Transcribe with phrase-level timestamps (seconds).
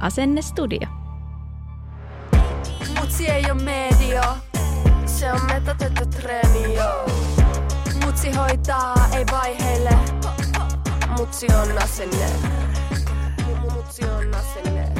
[0.00, 0.88] Asennestudio.
[3.00, 4.36] Mutsi ei oo media,
[5.06, 6.74] se on metotettu treeni,
[8.04, 9.90] Mutsi hoitaa, ei vaiheille,
[11.18, 12.26] mutsi on asenne.
[13.74, 14.92] Mutsi on asenne.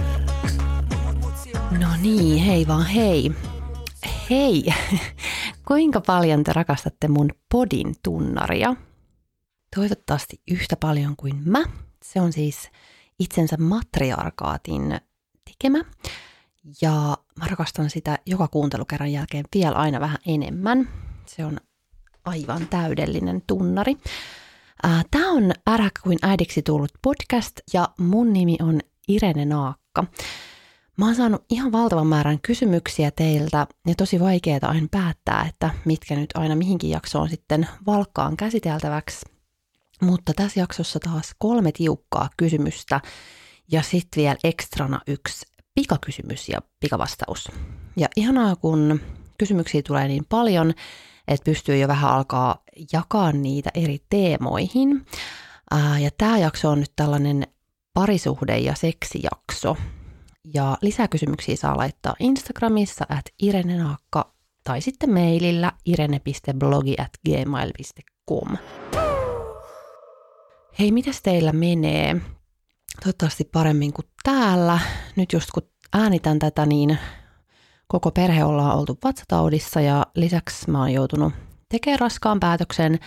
[1.79, 3.33] No niin, hei vaan hei.
[4.31, 4.65] Hei,
[5.69, 8.75] kuinka paljon te rakastatte mun podin tunnaria?
[9.77, 11.65] Toivottavasti yhtä paljon kuin mä.
[12.05, 12.71] Se on siis
[13.19, 15.01] itsensä matriarkaatin
[15.45, 15.85] tekemä.
[16.83, 20.89] Ja mä rakastan sitä joka kuuntelukerran jälkeen vielä aina vähän enemmän.
[21.27, 21.61] Se on
[22.25, 23.97] aivan täydellinen tunnari.
[25.11, 30.05] Tämä on Ärhäkkä kuin äidiksi tullut podcast ja mun nimi on Irene Naakka.
[30.97, 36.17] Mä oon saanut ihan valtavan määrän kysymyksiä teiltä ja tosi vaikeaa aina päättää, että mitkä
[36.17, 39.38] nyt aina mihinkin jaksoon sitten valkkaan käsiteltäväksi.
[40.03, 43.01] Mutta tässä jaksossa taas kolme tiukkaa kysymystä
[43.73, 47.49] ja sitten vielä ekstrana yksi pikakysymys ja pikavastaus.
[47.97, 49.01] Ja ihanaa, kun
[49.39, 50.75] kysymyksiä tulee niin paljon,
[51.29, 52.63] että pystyy jo vähän alkaa
[52.93, 55.07] jakaa niitä eri teemoihin.
[56.01, 57.47] ja tämä jakso on nyt tällainen
[57.95, 59.77] parisuhde- ja seksijakso.
[60.55, 64.33] Ja lisäkysymyksiä saa laittaa Instagramissa at irenenaakka
[64.65, 68.57] tai sitten mailillä irene.blogi at gmail.com.
[70.79, 72.17] Hei, mitäs teillä menee?
[73.03, 74.79] Toivottavasti paremmin kuin täällä.
[75.17, 75.63] Nyt just kun
[75.93, 76.99] äänitän tätä, niin
[77.89, 81.33] koko perhe ollaan oltu vatsataudissa ja lisäksi mä oon joutunut
[81.69, 82.99] tekemään raskaan päätöksen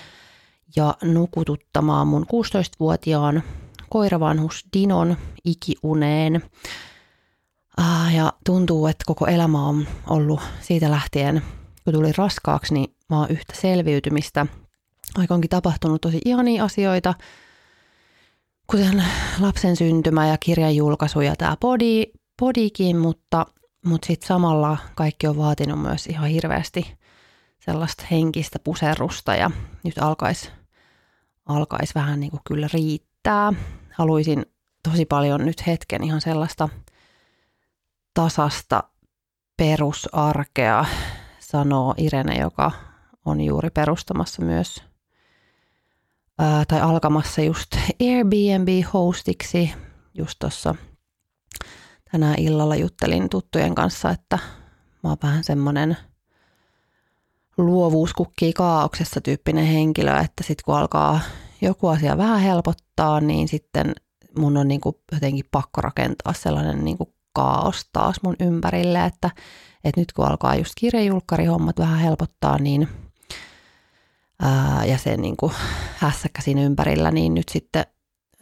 [0.75, 3.43] ja nukututtamaan mun 16-vuotiaan
[3.89, 6.41] koiravanhus Dinon ikiuneen.
[8.15, 11.41] Ja tuntuu, että koko elämä on ollut siitä lähtien,
[11.83, 14.45] kun tuli raskaaksi, niin mä oon yhtä selviytymistä.
[15.17, 17.13] Aika onkin tapahtunut tosi ihania asioita,
[18.71, 19.03] kuten
[19.39, 22.03] lapsen syntymä ja kirjan julkaisu ja tämä body,
[22.39, 23.45] bodykin, mutta,
[23.85, 26.97] mutta sitten samalla kaikki on vaatinut myös ihan hirveästi
[27.59, 29.51] sellaista henkistä puserrusta ja
[29.83, 30.49] nyt alkaisi
[31.45, 33.53] alkais vähän niin kuin kyllä riittää.
[33.93, 34.45] Haluaisin
[34.89, 36.69] tosi paljon nyt hetken ihan sellaista
[38.13, 38.83] tasasta
[39.57, 40.85] perusarkea,
[41.39, 42.71] sanoo Irene, joka
[43.25, 44.90] on juuri perustamassa myös
[46.41, 49.73] ää, tai alkamassa just Airbnb-hostiksi
[50.13, 50.75] just tuossa
[52.11, 54.39] tänään illalla juttelin tuttujen kanssa, että
[55.03, 55.97] mä oon vähän semmoinen
[57.57, 61.19] luovuus kukkii kaauksessa tyyppinen henkilö, että sitten kun alkaa
[61.61, 63.95] joku asia vähän helpottaa, niin sitten
[64.37, 64.81] mun on niin
[65.11, 66.97] jotenkin pakko rakentaa sellainen niin
[67.33, 69.29] kaos taas mun ympärille, että,
[69.83, 72.87] että nyt kun alkaa just kirjajulkkarihommat vähän helpottaa, niin
[74.41, 75.53] ää, ja se niin kuin
[75.97, 77.85] hässäkkä siinä ympärillä, niin nyt sitten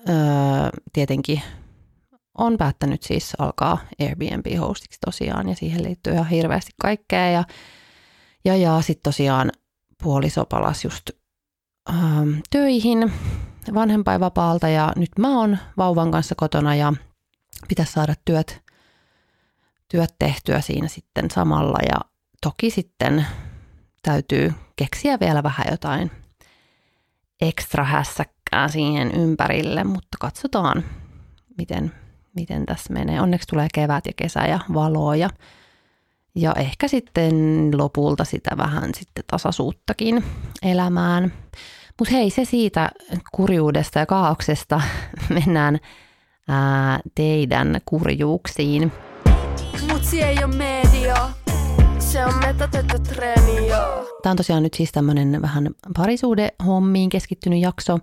[0.08, 1.42] ää, tietenkin
[2.38, 7.44] on päättänyt siis alkaa Airbnb-hostiksi tosiaan ja siihen liittyy ihan hirveästi kaikkea ja,
[8.46, 9.52] ja, ja sitten tosiaan
[10.04, 11.10] puoliso palasi just
[11.90, 13.14] ähm, töihin
[13.74, 16.94] vanhempainvapaalta ja nyt mä oon vauvan kanssa kotona ja
[17.68, 18.62] pitäisi saada työt,
[19.88, 22.00] työt tehtyä siinä sitten samalla ja
[22.42, 23.26] toki sitten
[24.04, 26.12] täytyy keksiä vielä vähän jotain
[27.42, 30.84] ekstra hässäkkää siihen ympärille, mutta katsotaan,
[31.58, 31.92] miten,
[32.36, 33.22] miten tässä menee.
[33.22, 35.30] Onneksi tulee kevät ja kesä ja valoa ja,
[36.36, 37.34] ja ehkä sitten
[37.78, 40.24] lopulta sitä vähän sitten tasaisuuttakin
[40.62, 41.34] elämään.
[42.00, 42.92] Mutta hei, se siitä
[43.32, 44.82] kurjuudesta ja kaauksesta
[45.36, 45.80] mennään
[46.48, 48.92] ää, teidän kurjuuksiin.
[49.92, 50.79] Mutsi ei ole media,
[52.12, 54.20] se on metotettu treeni, joo.
[54.24, 58.00] Tämä on tosiaan nyt siis tämmöinen vähän parisuudehommiin keskittynyt jakso.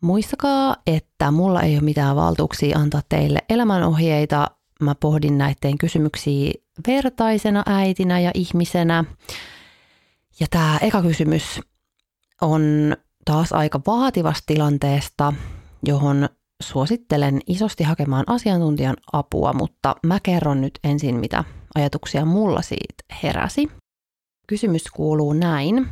[0.00, 4.46] Muistakaa, että mulla ei ole mitään valtuuksia antaa teille elämänohjeita.
[4.80, 6.52] Mä pohdin näiden kysymyksiä
[6.86, 9.04] vertaisena äitinä ja ihmisenä.
[10.40, 11.60] Ja tämä eka kysymys
[12.40, 12.62] on
[13.24, 15.32] taas aika vaativasta tilanteesta,
[15.86, 16.28] johon
[16.62, 23.68] suosittelen isosti hakemaan asiantuntijan apua, mutta mä kerron nyt ensin, mitä ajatuksia mulla siitä heräsi.
[24.46, 25.88] Kysymys kuuluu näin.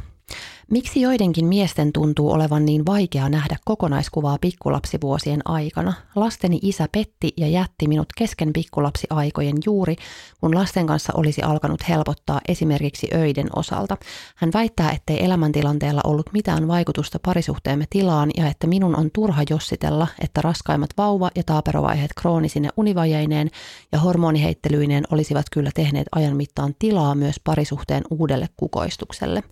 [0.70, 5.92] Miksi joidenkin miesten tuntuu olevan niin vaikea nähdä kokonaiskuvaa pikkulapsivuosien aikana?
[6.16, 9.96] Lasteni isä petti ja jätti minut kesken pikkulapsiaikojen juuri,
[10.40, 13.96] kun lasten kanssa olisi alkanut helpottaa esimerkiksi öiden osalta.
[14.36, 20.06] Hän väittää, ettei elämäntilanteella ollut mitään vaikutusta parisuhteemme tilaan ja että minun on turha jossitella,
[20.20, 23.50] että raskaimmat vauva- ja taaperovaiheet kroonisine univajeineen
[23.92, 29.42] ja hormoniheittelyineen olisivat kyllä tehneet ajan mittaan tilaa myös parisuhteen uudelle kukoistukselle.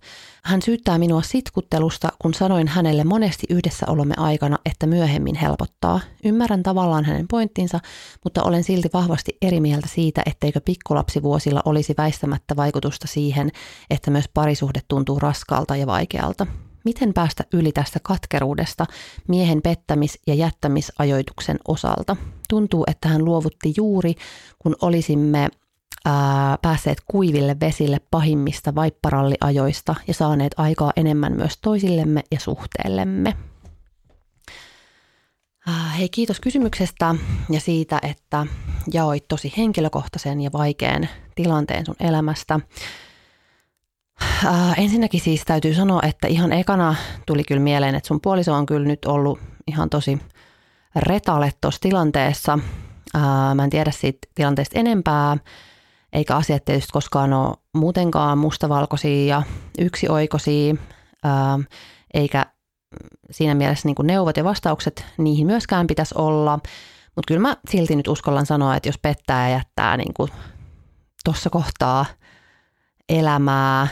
[0.43, 6.01] Hän syyttää minua sitkuttelusta, kun sanoin hänelle monesti yhdessäolomme aikana, että myöhemmin helpottaa.
[6.25, 7.81] Ymmärrän tavallaan hänen pointtinsa,
[8.25, 13.51] mutta olen silti vahvasti eri mieltä siitä, etteikö pikkulapsivuosilla olisi väistämättä vaikutusta siihen,
[13.91, 16.47] että myös parisuhde tuntuu raskalta ja vaikealta.
[16.85, 18.87] Miten päästä yli tästä katkeruudesta
[19.29, 22.17] miehen pettämis- ja jättämisajoituksen osalta?
[22.49, 24.15] Tuntuu, että hän luovutti juuri,
[24.59, 25.49] kun olisimme
[26.05, 33.37] ää, päässeet kuiville vesille pahimmista vaipparalliajoista ja saaneet aikaa enemmän myös toisillemme ja suhteellemme.
[35.99, 37.15] Hei, kiitos kysymyksestä
[37.51, 38.47] ja siitä, että
[38.93, 42.61] jaoit tosi henkilökohtaisen ja vaikean tilanteen sun elämästä.
[44.45, 46.95] Ää, ensinnäkin siis täytyy sanoa, että ihan ekana
[47.27, 50.19] tuli kyllä mieleen, että sun puoliso on kyllä nyt ollut ihan tosi
[50.97, 52.59] retale tuossa tilanteessa.
[53.15, 55.37] Ää, mä en tiedä siitä tilanteesta enempää,
[56.13, 59.43] eikä asiat tietysti koskaan ole muutenkaan mustavalkoisia ja
[59.79, 60.75] yksioikoisia,
[61.25, 61.59] ää,
[62.15, 62.47] eikä
[63.31, 66.59] siinä mielessä niin kuin neuvot ja vastaukset niihin myöskään pitäisi olla.
[67.17, 70.15] Mutta kyllä mä silti nyt uskallan sanoa, että jos pettää ja jättää niin
[71.25, 72.07] tuossa kohtaa
[73.09, 73.89] elämää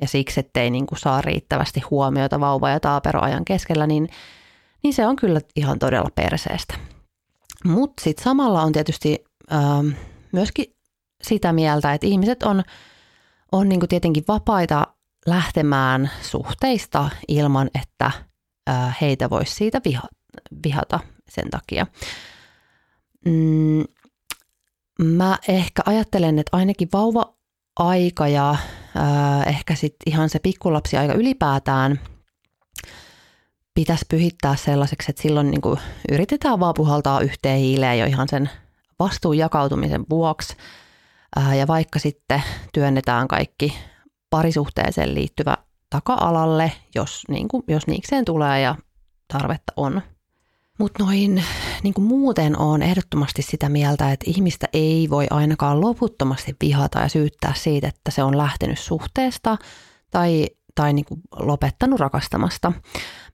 [0.00, 4.08] ja siksi, ettei niin kuin saa riittävästi huomiota vauva- ja taaperoajan keskellä, niin,
[4.82, 6.74] niin se on kyllä ihan todella perseestä.
[7.64, 9.84] Mutta sitten samalla on tietysti ää,
[10.32, 10.74] myöskin
[11.22, 12.62] sitä mieltä, että ihmiset on,
[13.52, 14.86] on niin tietenkin vapaita
[15.26, 18.10] lähtemään suhteista ilman, että
[19.00, 20.02] heitä voisi siitä viha,
[20.64, 21.86] vihata sen takia.
[23.24, 23.84] Mm,
[25.02, 28.56] mä ehkä ajattelen, että ainakin vauva-aika ja
[29.46, 32.00] ehkä sitten ihan se pikkulapsiaika ylipäätään
[33.74, 35.78] pitäisi pyhittää sellaiseksi, että silloin niin
[36.12, 38.50] yritetään vaan puhaltaa yhteen hiileen jo ihan sen
[38.98, 40.56] vastuun jakautumisen vuoksi–
[41.58, 42.42] ja vaikka sitten
[42.72, 43.74] työnnetään kaikki
[44.30, 45.56] parisuhteeseen liittyvä
[45.90, 48.74] taka-alalle, jos, niin kuin, jos niikseen tulee ja
[49.32, 50.02] tarvetta on.
[50.78, 51.44] Mutta noin
[51.82, 57.08] niin kuin muuten on ehdottomasti sitä mieltä, että ihmistä ei voi ainakaan loputtomasti vihata ja
[57.08, 59.58] syyttää siitä, että se on lähtenyt suhteesta
[60.10, 62.72] tai, tai niin kuin lopettanut rakastamasta.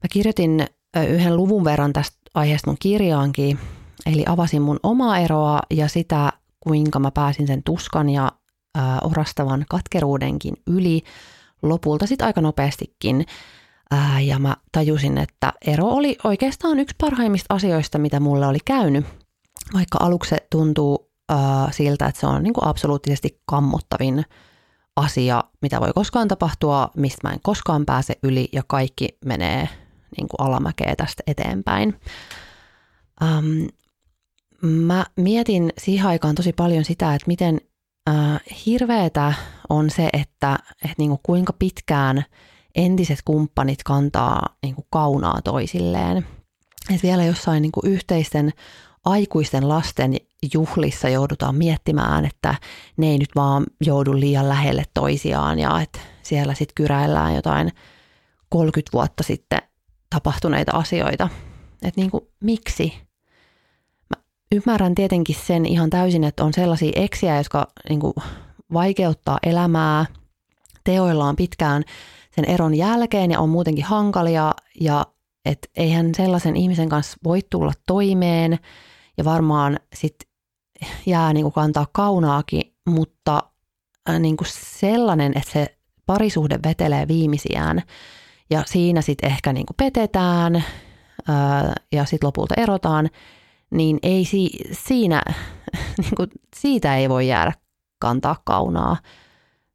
[0.02, 0.66] Mä kirjoitin
[1.08, 3.58] yhden luvun verran tästä aiheesta mun kirjaankin,
[4.06, 8.32] eli avasin mun omaa eroa ja sitä, kuinka mä pääsin sen tuskan ja
[8.74, 11.02] ää, orastavan katkeruudenkin yli
[11.62, 13.26] lopulta sitten aika nopeastikin.
[13.90, 19.06] Ää, ja mä tajusin, että ero oli oikeastaan yksi parhaimmista asioista, mitä mulle oli käynyt.
[19.74, 24.24] Vaikka aluksi se tuntuu ää, siltä, että se on niin kuin absoluuttisesti kammottavin
[24.96, 29.68] asia, mitä voi koskaan tapahtua, mistä mä en koskaan pääse yli ja kaikki menee
[30.16, 32.00] niin kuin alamäkeä tästä eteenpäin.
[33.22, 33.68] Um,
[34.62, 37.60] mä mietin siihen aikaan tosi paljon sitä, että miten
[38.08, 39.34] äh, hirveetä
[39.68, 42.24] on se, että, että niin kuin kuinka pitkään
[42.74, 46.26] entiset kumppanit kantaa niin kuin kaunaa toisilleen.
[46.94, 48.52] Et vielä jossain niin kuin yhteisten
[49.04, 50.16] aikuisten lasten
[50.54, 52.54] juhlissa joudutaan miettimään, että
[52.96, 57.72] ne ei nyt vaan joudu liian lähelle toisiaan ja että siellä sitten kyräillään jotain
[58.48, 59.62] 30 vuotta sitten
[60.10, 61.28] tapahtuneita asioita.
[61.82, 63.07] Että niin kuin, miksi?
[64.54, 68.14] Ymmärrän tietenkin sen ihan täysin, että on sellaisia eksiä, jotka niin kuin,
[68.72, 70.06] vaikeuttaa elämää.
[70.84, 71.84] Teoillaan pitkään
[72.30, 75.06] sen eron jälkeen ja on muutenkin hankalia ja
[75.44, 78.58] että eihän sellaisen ihmisen kanssa voi tulla toimeen
[79.18, 80.28] ja varmaan sitten
[81.06, 83.42] jää niin kuin kantaa kaunaakin, mutta
[84.10, 87.82] äh, niin kuin sellainen, että se parisuhde vetelee viimeisiään
[88.50, 90.64] ja siinä sitten ehkä niin kuin petetään
[91.28, 93.10] ää, äh, ja sitten lopulta erotaan,
[93.70, 95.22] niin ei si- siinä,
[95.98, 97.52] niin kuin, siitä ei voi jäädä
[97.98, 98.96] kantaa kaunaa.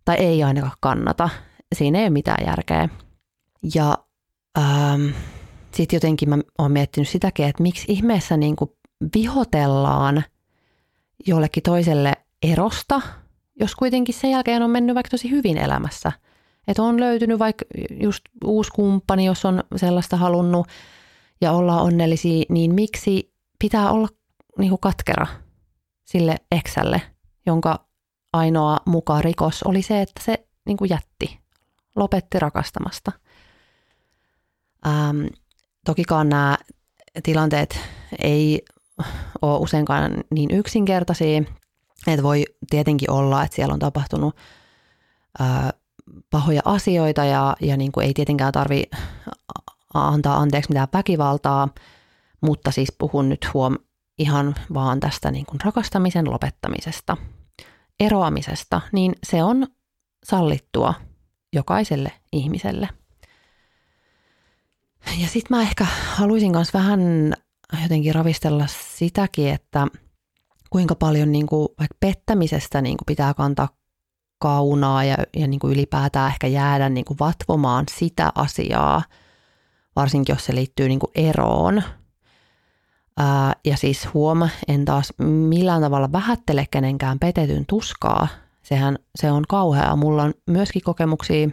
[0.06, 1.30] Tai ei ainakaan kannata.
[1.76, 2.90] Siinä ei ole mitään järkeä.
[3.76, 3.98] Ja
[4.58, 5.06] ähm,
[5.72, 8.72] sitten jotenkin mä oon miettinyt sitäkin, että miksi ihmeessä niin kuin
[9.16, 10.24] vihotellaan
[11.28, 13.02] jollekin toiselle erosta,
[13.60, 16.12] jos kuitenkin sen jälkeen on mennyt vaikka tosi hyvin elämässä.
[16.68, 17.66] Että on löytynyt vaikka
[18.02, 20.68] just uusi kumppani, jos on sellaista halunnut
[21.42, 23.33] ja olla onnellisia, niin miksi
[23.64, 24.08] pitää olla
[24.58, 25.28] niin kuin katkera
[26.06, 27.02] sille eksälle,
[27.46, 27.86] jonka
[28.34, 31.40] ainoa muka rikos oli se, että se niin kuin jätti,
[31.96, 33.12] lopetti rakastamasta.
[34.88, 35.26] Ähm,
[35.86, 36.58] tokikaan nämä
[37.24, 37.80] tilanteet
[38.24, 38.62] ei
[39.42, 41.44] ole useinkaan niin yksinkertaisia,
[42.08, 44.36] että voi tietenkin olla, että siellä on tapahtunut
[45.40, 45.74] ää,
[46.30, 48.84] pahoja asioita ja, ja niin kuin ei tietenkään tarvi
[49.94, 51.70] antaa anteeksi mitään väkivaltaa,
[52.44, 53.78] mutta siis puhun nyt huom
[54.18, 57.18] ihan vaan tästä niin kuin rakastamisen lopettamisesta,
[58.00, 59.68] eroamisesta, niin se on
[60.24, 60.94] sallittua
[61.54, 62.90] jokaiselle ihmiselle.
[65.22, 65.86] Ja sitten mä ehkä
[66.16, 67.34] haluaisin myös vähän
[67.84, 69.88] jotenkin ravistella sitäkin, että
[70.70, 73.70] kuinka paljon niin kuin vaikka pettämisestä niin kuin pitää kantaa
[74.40, 79.04] kaunaa ja, ja niin kuin ylipäätään ehkä jäädä niin kuin vatvomaan sitä asiaa,
[79.96, 81.84] varsinkin jos se liittyy niin kuin eroon.
[83.18, 85.14] Ää, ja siis huoma, en taas
[85.50, 88.28] millään tavalla vähättele kenenkään petetyn tuskaa.
[88.64, 89.96] Sehän se on kauheaa.
[89.96, 91.50] Mulla on myöskin kokemuksia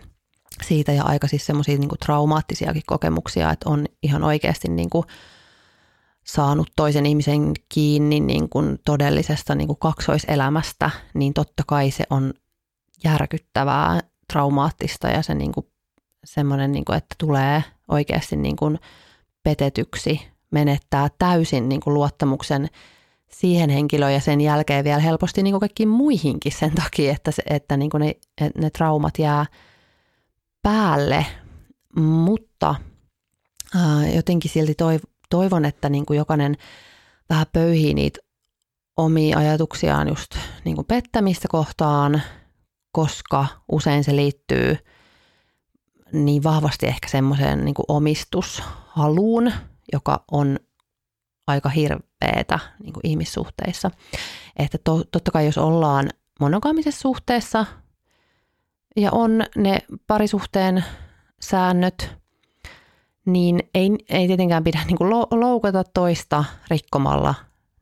[0.62, 5.06] siitä ja aika siis semmoisia niin traumaattisiakin kokemuksia, että on ihan oikeasti niin kuin
[6.24, 8.48] saanut toisen ihmisen kiinni niin
[8.84, 12.34] todellisesta niin kuin kaksoiselämästä, niin totta kai se on
[13.04, 14.00] järkyttävää,
[14.32, 15.66] traumaattista ja se niin kuin,
[16.24, 18.78] semmoinen, niin kuin, että tulee oikeasti niin kuin
[19.42, 22.68] petetyksi, menettää täysin niin kuin luottamuksen
[23.28, 27.42] siihen henkilöön ja sen jälkeen vielä helposti niin kuin kaikkiin muihinkin sen takia, että, se,
[27.50, 28.14] että niin kuin ne,
[28.58, 29.46] ne traumat jää
[30.62, 31.26] päälle,
[31.96, 32.74] mutta
[33.74, 36.56] ää, jotenkin silti toiv- toivon, että niin kuin jokainen
[37.30, 38.18] vähän pöyhii niitä
[38.96, 40.30] omia ajatuksiaan just
[40.64, 42.22] niin kuin pettämistä kohtaan,
[42.92, 44.76] koska usein se liittyy
[46.12, 49.52] niin vahvasti ehkä semmoiseen niin omistushaluun,
[49.92, 50.58] joka on
[51.46, 53.90] aika hirveetä niin kuin ihmissuhteissa.
[54.56, 56.08] Että to, totta kai jos ollaan
[56.40, 57.66] monogaamisessa suhteessa
[58.96, 60.84] ja on ne parisuhteen
[61.42, 62.10] säännöt,
[63.26, 67.34] niin ei, ei tietenkään pidä niin kuin loukata toista rikkomalla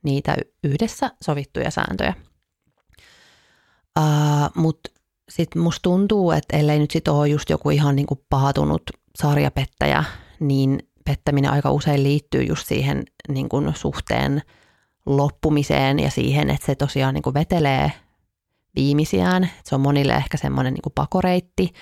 [0.02, 2.14] niitä yhdessä sovittuja sääntöjä.
[3.98, 4.04] Uh,
[4.54, 4.90] Mutta
[5.28, 8.82] sitten musta tuntuu, että ellei nyt sit ole just joku ihan niin kuin pahatunut
[9.18, 10.04] sarjapettäjä,
[10.40, 14.42] niin pettäminen aika usein liittyy just siihen niin kuin suhteen
[15.06, 17.92] loppumiseen ja siihen, että se tosiaan niin kuin vetelee
[18.74, 19.50] viimeisiään.
[19.64, 21.72] Se on monille ehkä semmoinen niin kuin pakoreitti.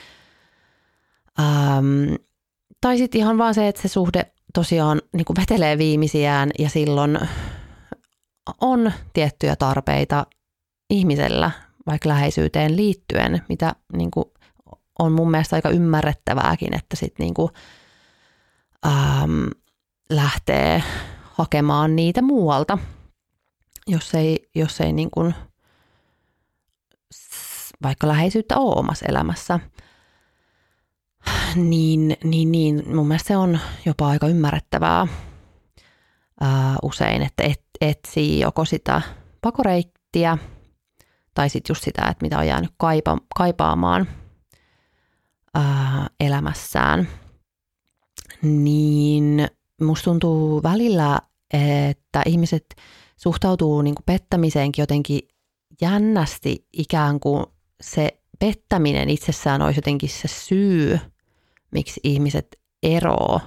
[1.38, 2.16] Um,
[2.80, 7.18] tai sitten ihan vaan se, että se suhde tosiaan niin kuin vetelee viimeisiään ja silloin
[8.60, 10.26] on tiettyjä tarpeita
[10.90, 11.50] ihmisellä
[11.86, 14.24] vaikka läheisyyteen liittyen, mitä niin kuin
[14.98, 17.50] on mun mielestä aika ymmärrettävääkin, että sitten niin kuin,
[18.86, 19.46] ähm,
[20.10, 20.82] lähtee
[21.22, 22.78] hakemaan niitä muualta,
[23.86, 25.34] jos ei, jos ei niin kuin,
[27.82, 29.60] vaikka läheisyyttä ole omassa elämässä–
[31.56, 35.06] niin, niin, niin mun mielestä se on jopa aika ymmärrettävää
[36.40, 39.02] ää, usein, että et, etsii joko sitä
[39.40, 40.38] pakoreittiä
[41.34, 44.08] tai sitten just sitä, että mitä on jäänyt kaipa, kaipaamaan
[45.54, 47.08] ää, elämässään.
[48.42, 49.48] Niin
[49.82, 51.20] musta tuntuu välillä,
[51.90, 52.66] että ihmiset
[53.16, 55.20] suhtautuu niin kuin pettämiseenkin jotenkin
[55.80, 57.46] jännästi ikään kuin
[57.80, 60.98] se pettäminen itsessään olisi jotenkin se syy–
[61.70, 63.40] miksi ihmiset eroo,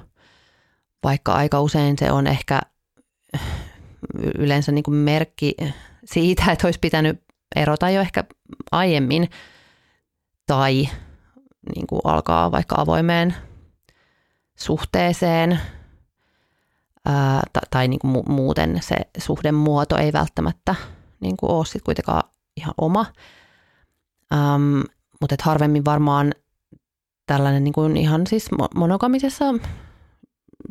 [1.04, 2.62] vaikka aika usein se on ehkä
[4.38, 5.56] yleensä niin kuin merkki
[6.06, 7.24] siitä, että olisi pitänyt
[7.56, 8.24] erota jo ehkä
[8.72, 9.30] aiemmin
[10.46, 10.90] tai
[11.76, 13.36] niin kuin alkaa vaikka avoimeen
[14.60, 15.60] suhteeseen
[17.06, 20.76] ää, tai niin kuin muuten se suhdemuoto ei välttämättä
[21.20, 22.24] niin kuin ole sit kuitenkaan
[22.58, 23.06] ihan oma.
[24.34, 24.82] Ähm,
[25.22, 26.34] mutta harvemmin varmaan
[27.26, 29.46] tällainen niin kuin ihan siis monogamisessa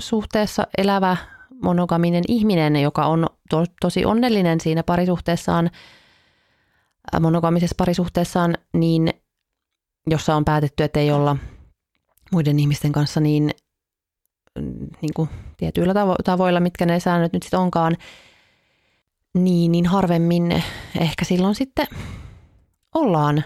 [0.00, 1.16] suhteessa elävä
[1.62, 5.70] monogaminen ihminen, joka on to, tosi onnellinen siinä parisuhteessaan,
[7.20, 9.12] monogamisessa parisuhteessaan, niin
[10.06, 11.36] jossa on päätetty, että ei olla
[12.32, 13.50] muiden ihmisten kanssa niin,
[15.02, 17.96] niin kuin tietyillä tavo- tavoilla, mitkä ne säännöt nyt sitten onkaan,
[19.34, 20.62] niin, niin harvemmin
[21.00, 21.86] ehkä silloin sitten
[22.94, 23.44] ollaan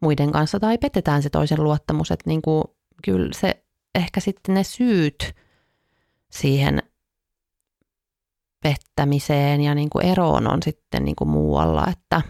[0.00, 2.64] muiden kanssa tai petetään se toisen luottamus, että niin kuin,
[3.04, 5.34] kyllä se ehkä sitten ne syyt
[6.30, 6.82] siihen
[8.62, 12.22] pettämiseen ja niin kuin eroon on sitten niin kuin muualla, että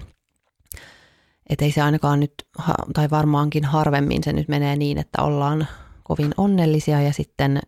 [1.48, 2.34] et ei se ainakaan nyt,
[2.94, 5.68] tai varmaankin harvemmin se nyt menee niin, että ollaan
[6.16, 7.60] kovin onnellisia ja sitten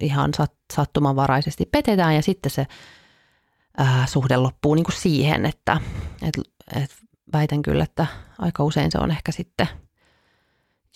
[0.00, 0.32] ihan
[0.72, 2.66] sattumanvaraisesti petetään ja sitten se
[3.76, 5.80] ää, suhde loppuu niin kuin siihen, että
[6.22, 6.34] et,
[6.82, 6.90] et
[7.32, 8.06] väitän kyllä, että
[8.38, 9.68] aika usein se on ehkä sitten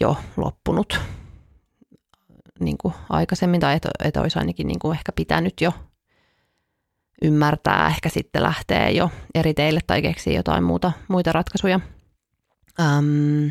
[0.01, 1.01] jo loppunut
[2.61, 5.73] niin kuin aikaisemmin tai että et olisi ainakin niin kuin ehkä pitänyt jo
[7.23, 11.81] ymmärtää, ehkä sitten lähtee jo eri teille tai keksii jotain muuta, muita ratkaisuja.
[12.81, 13.47] Ähm,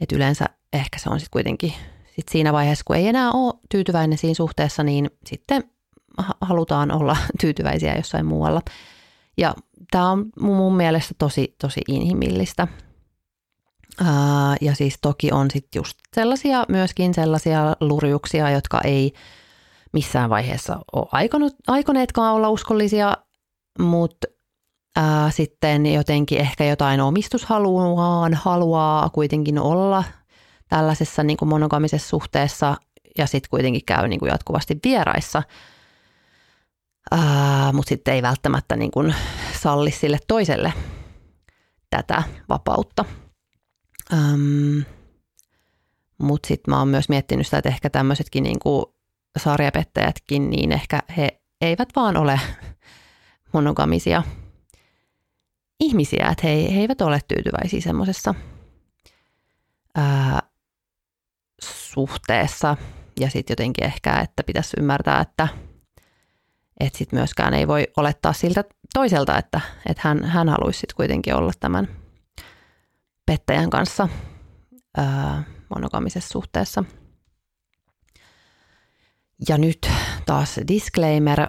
[0.00, 1.72] et yleensä ehkä se on sitten kuitenkin
[2.16, 5.64] sit siinä vaiheessa, kun ei enää ole tyytyväinen siinä suhteessa, niin sitten
[6.40, 8.62] halutaan olla tyytyväisiä jossain muualla.
[9.36, 9.54] Ja
[9.90, 12.68] tämä on mun mielestä tosi, tosi inhimillistä.
[14.60, 19.12] Ja siis toki on sitten just sellaisia, myöskin sellaisia lurjuksia, jotka ei
[19.92, 23.16] missään vaiheessa ole aikonut, aikoneetkaan olla uskollisia,
[23.78, 24.26] mutta
[25.30, 30.04] sitten jotenkin ehkä jotain omistushaluaan haluaa kuitenkin olla
[30.72, 32.76] tällaisessa niin kuin monogamisessa suhteessa
[33.18, 35.42] ja sitten kuitenkin käy niin kuin jatkuvasti vieraissa,
[37.72, 39.14] mutta sitten ei välttämättä niin kuin
[39.60, 40.72] salli sille toiselle
[41.90, 43.04] tätä vapautta.
[44.12, 44.78] Ähm,
[46.18, 48.84] mutta sitten mä oon myös miettinyt sitä, että ehkä tämmöisetkin niin kuin
[49.38, 52.40] sarjapettäjätkin, niin ehkä he eivät vaan ole
[53.52, 54.22] monogamisia
[55.80, 58.34] ihmisiä, että he, he eivät ole tyytyväisiä semmoisessa
[61.92, 62.76] suhteessa.
[63.20, 65.48] Ja sitten jotenkin ehkä, että pitäisi ymmärtää, että
[66.80, 71.34] et sit myöskään ei voi olettaa siltä toiselta, että, että hän, hän haluaisi sitten kuitenkin
[71.34, 71.88] olla tämän
[73.26, 74.08] pettäjän kanssa
[74.96, 75.42] ää,
[75.74, 76.84] monogamisessa suhteessa.
[79.48, 79.90] Ja nyt
[80.26, 81.46] taas disclaimer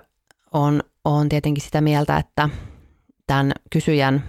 [0.53, 2.49] on, on tietenkin sitä mieltä, että
[3.27, 4.23] tämän kysyjän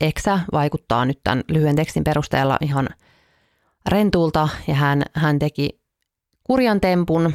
[0.00, 2.88] eksä vaikuttaa nyt tämän lyhyen tekstin perusteella ihan
[3.88, 5.80] rentulta ja hän, hän teki
[6.44, 7.34] kurjan tempun,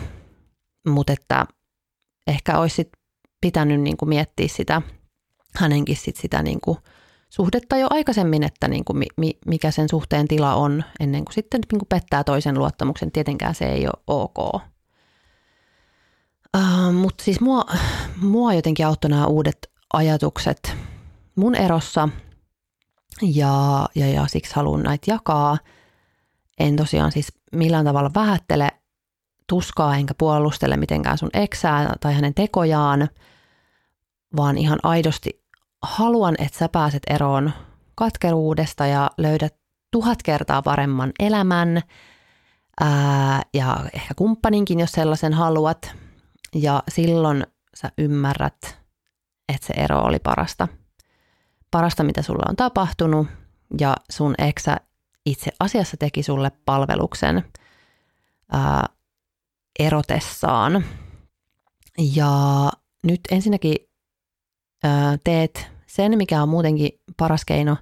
[0.87, 1.45] mutta että
[2.27, 2.89] ehkä olisi sit
[3.41, 4.81] pitänyt niin kuin miettiä sitä
[5.55, 6.77] hänenkin sit sitä niin kuin
[7.29, 11.61] suhdetta jo aikaisemmin, että niin kuin mi, mikä sen suhteen tila on ennen kuin sitten
[11.71, 13.11] niin kuin pettää toisen luottamuksen.
[13.11, 14.37] Tietenkään se ei ole ok.
[16.57, 17.65] Uh, Mutta siis mua,
[18.21, 20.75] mua jotenkin auttoi nämä uudet ajatukset
[21.35, 22.09] mun erossa
[23.21, 25.57] ja, ja, ja siksi haluan näitä jakaa.
[26.63, 28.69] En tosiaan siis millään tavalla vähättele
[29.47, 33.09] tuskaa enkä puolustele mitenkään sun eksää tai hänen tekojaan,
[34.35, 35.43] vaan ihan aidosti
[35.81, 37.51] haluan, että sä pääset eroon
[37.95, 39.55] katkeruudesta ja löydät
[39.91, 41.81] tuhat kertaa paremman elämän
[42.79, 45.95] ää, ja ehkä kumppaninkin, jos sellaisen haluat.
[46.55, 48.77] Ja silloin sä ymmärrät,
[49.49, 50.67] että se ero oli parasta.
[51.71, 53.27] Parasta, mitä sulle on tapahtunut
[53.79, 54.77] ja sun eksä
[55.25, 57.43] itse asiassa teki sulle palveluksen
[58.51, 58.85] ää,
[59.79, 60.85] erotessaan.
[62.15, 62.31] Ja
[63.03, 63.75] nyt ensinnäkin
[64.83, 67.77] ää, teet sen, mikä on muutenkin paras keino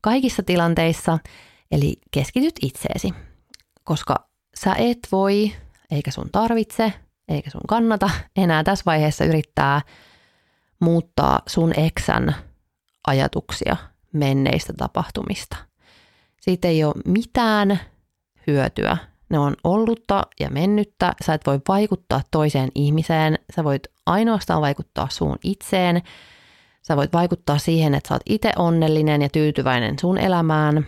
[0.00, 1.18] kaikissa tilanteissa,
[1.70, 3.14] eli keskityt itseesi,
[3.84, 5.52] koska sä et voi,
[5.90, 6.92] eikä sun tarvitse,
[7.28, 9.82] eikä sun kannata enää tässä vaiheessa yrittää
[10.80, 12.34] muuttaa sun eksän
[13.06, 13.76] ajatuksia
[14.12, 15.67] menneistä tapahtumista.
[16.48, 17.80] Siitä ei ole mitään
[18.46, 18.96] hyötyä.
[19.28, 21.14] Ne on ollutta ja mennyttä.
[21.26, 23.38] Sä et voi vaikuttaa toiseen ihmiseen.
[23.56, 26.02] Sä voit ainoastaan vaikuttaa suun itseen.
[26.82, 30.86] Sä voit vaikuttaa siihen, että sä oot itse onnellinen ja tyytyväinen sun elämään.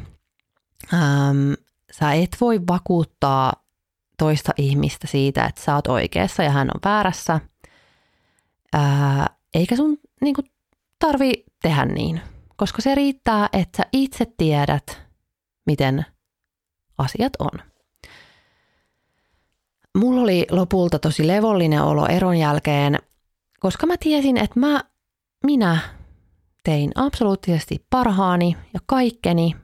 [0.94, 1.52] Ähm,
[1.92, 3.52] sä et voi vakuuttaa
[4.18, 7.40] toista ihmistä siitä, että sä oot oikeassa ja hän on väärässä.
[8.72, 10.46] Ää, eikä sun niin kuin,
[10.98, 12.20] tarvi tehdä niin,
[12.56, 15.09] koska se riittää, että sä itse tiedät,
[15.66, 16.06] miten
[16.98, 17.50] asiat on.
[19.96, 22.98] Mulla oli lopulta tosi levollinen olo eron jälkeen,
[23.60, 24.84] koska mä tiesin, että mä,
[25.44, 25.78] minä
[26.64, 29.56] tein absoluuttisesti parhaani ja kaikkeni.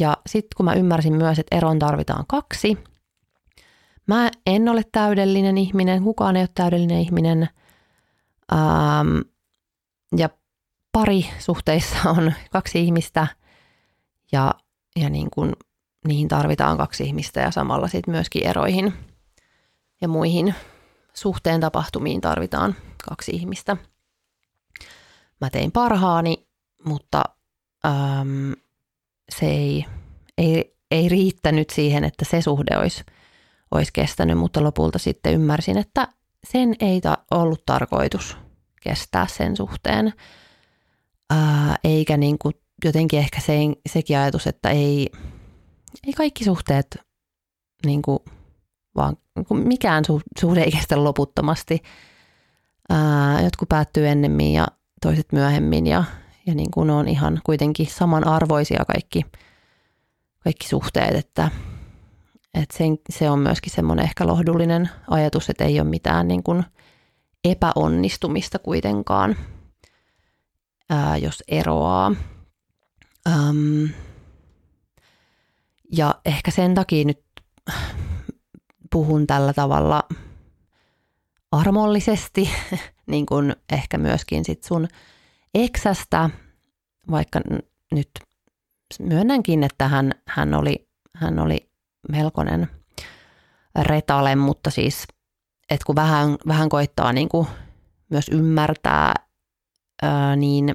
[0.00, 2.78] Ja sitten kun mä ymmärsin myös, että eron tarvitaan kaksi,
[4.06, 7.48] mä en ole täydellinen ihminen, kukaan ei ole täydellinen ihminen.
[8.52, 9.18] Ähm,
[10.16, 10.28] ja
[10.92, 13.26] pari suhteissa on kaksi ihmistä
[14.32, 14.54] ja,
[15.00, 15.52] ja niin kuin,
[16.06, 18.92] niihin tarvitaan kaksi ihmistä ja samalla sitten myöskin eroihin
[20.00, 20.54] ja muihin
[21.14, 22.74] suhteen tapahtumiin tarvitaan
[23.08, 23.76] kaksi ihmistä.
[25.40, 26.46] Mä tein parhaani,
[26.84, 27.24] mutta
[27.86, 28.52] äm,
[29.30, 29.84] se ei
[30.38, 33.04] ei, ei riittänyt siihen, että se suhde olisi,
[33.70, 36.08] olisi kestänyt, mutta lopulta sitten ymmärsin, että
[36.44, 38.36] sen ei ta- ollut tarkoitus
[38.82, 40.12] kestää sen suhteen.
[41.30, 43.54] Ää, eikä niin kuin jotenkin ehkä se,
[43.88, 45.10] sekin ajatus, että ei,
[46.06, 46.98] ei kaikki suhteet,
[47.86, 48.18] niin kuin,
[48.96, 50.04] vaan niin mikään
[50.40, 51.82] suhde ei kestä loputtomasti.
[52.90, 54.66] Ää, jotkut päättyy ennemmin ja
[55.02, 56.04] toiset myöhemmin ja,
[56.46, 59.22] ja niin kuin on ihan kuitenkin samanarvoisia kaikki,
[60.40, 61.50] kaikki suhteet, että,
[62.54, 66.64] että sen, se on myöskin semmoinen ehkä lohdullinen ajatus, että ei ole mitään niin kuin
[67.44, 69.36] epäonnistumista kuitenkaan,
[70.90, 72.14] ää, jos eroaa.
[73.26, 73.88] Öm,
[75.92, 77.24] ja ehkä sen takia nyt
[78.92, 80.02] puhun tällä tavalla
[81.52, 82.50] armollisesti,
[83.10, 84.88] niin kuin ehkä myöskin sit sun
[85.54, 86.30] eksästä,
[87.10, 87.40] vaikka
[87.92, 88.10] nyt
[89.00, 91.70] myönnänkin, että hän, hän, oli, hän oli
[92.08, 92.68] melkoinen
[93.82, 95.04] retale, mutta siis,
[95.70, 97.46] että kun vähän, vähän koittaa niin kuin
[98.10, 99.14] myös ymmärtää,
[100.02, 100.74] ää, niin,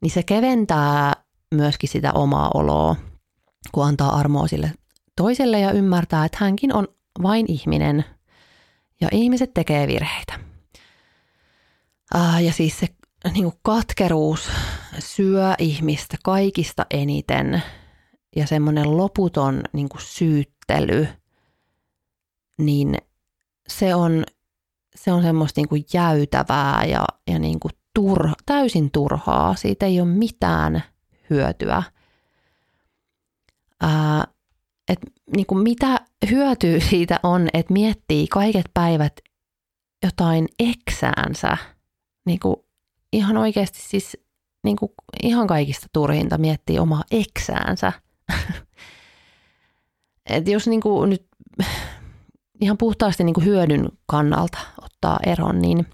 [0.00, 1.23] niin se keventää
[1.54, 2.96] myöskin sitä omaa oloa,
[3.72, 4.72] kun antaa armoa sille
[5.16, 6.88] toiselle ja ymmärtää, että hänkin on
[7.22, 8.04] vain ihminen
[9.00, 10.40] ja ihmiset tekee virheitä.
[12.40, 12.86] ja siis se
[13.32, 14.48] niin kuin katkeruus
[14.98, 17.62] syö ihmistä kaikista eniten
[18.36, 21.08] ja semmoinen loputon niin kuin syyttely,
[22.58, 22.98] niin
[23.68, 24.24] se on,
[24.96, 29.54] se on semmoista niin kuin jäytävää ja, ja niin kuin turha, täysin turhaa.
[29.54, 30.82] Siitä ei ole mitään
[31.30, 31.82] hyötyä.
[33.80, 34.24] Ää,
[34.88, 34.98] et,
[35.36, 39.12] niin kuin mitä hyötyä siitä on, että miettii kaiket päivät
[40.02, 41.56] jotain eksäänsä,
[42.26, 42.56] niin kuin
[43.12, 44.16] ihan oikeasti siis
[44.64, 47.92] niin kuin ihan kaikista turhinta miettiä omaa eksäänsä.
[50.30, 51.26] Et jos niin kuin nyt
[52.60, 55.86] ihan puhtaasti niin kuin hyödyn kannalta ottaa eron, niin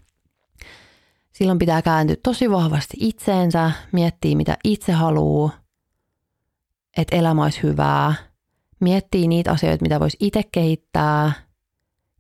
[1.41, 5.51] silloin pitää kääntyä tosi vahvasti itseensä, miettiä mitä itse haluaa,
[6.97, 8.15] että elämä olisi hyvää,
[8.81, 11.33] miettiä niitä asioita, mitä voisi itse kehittää,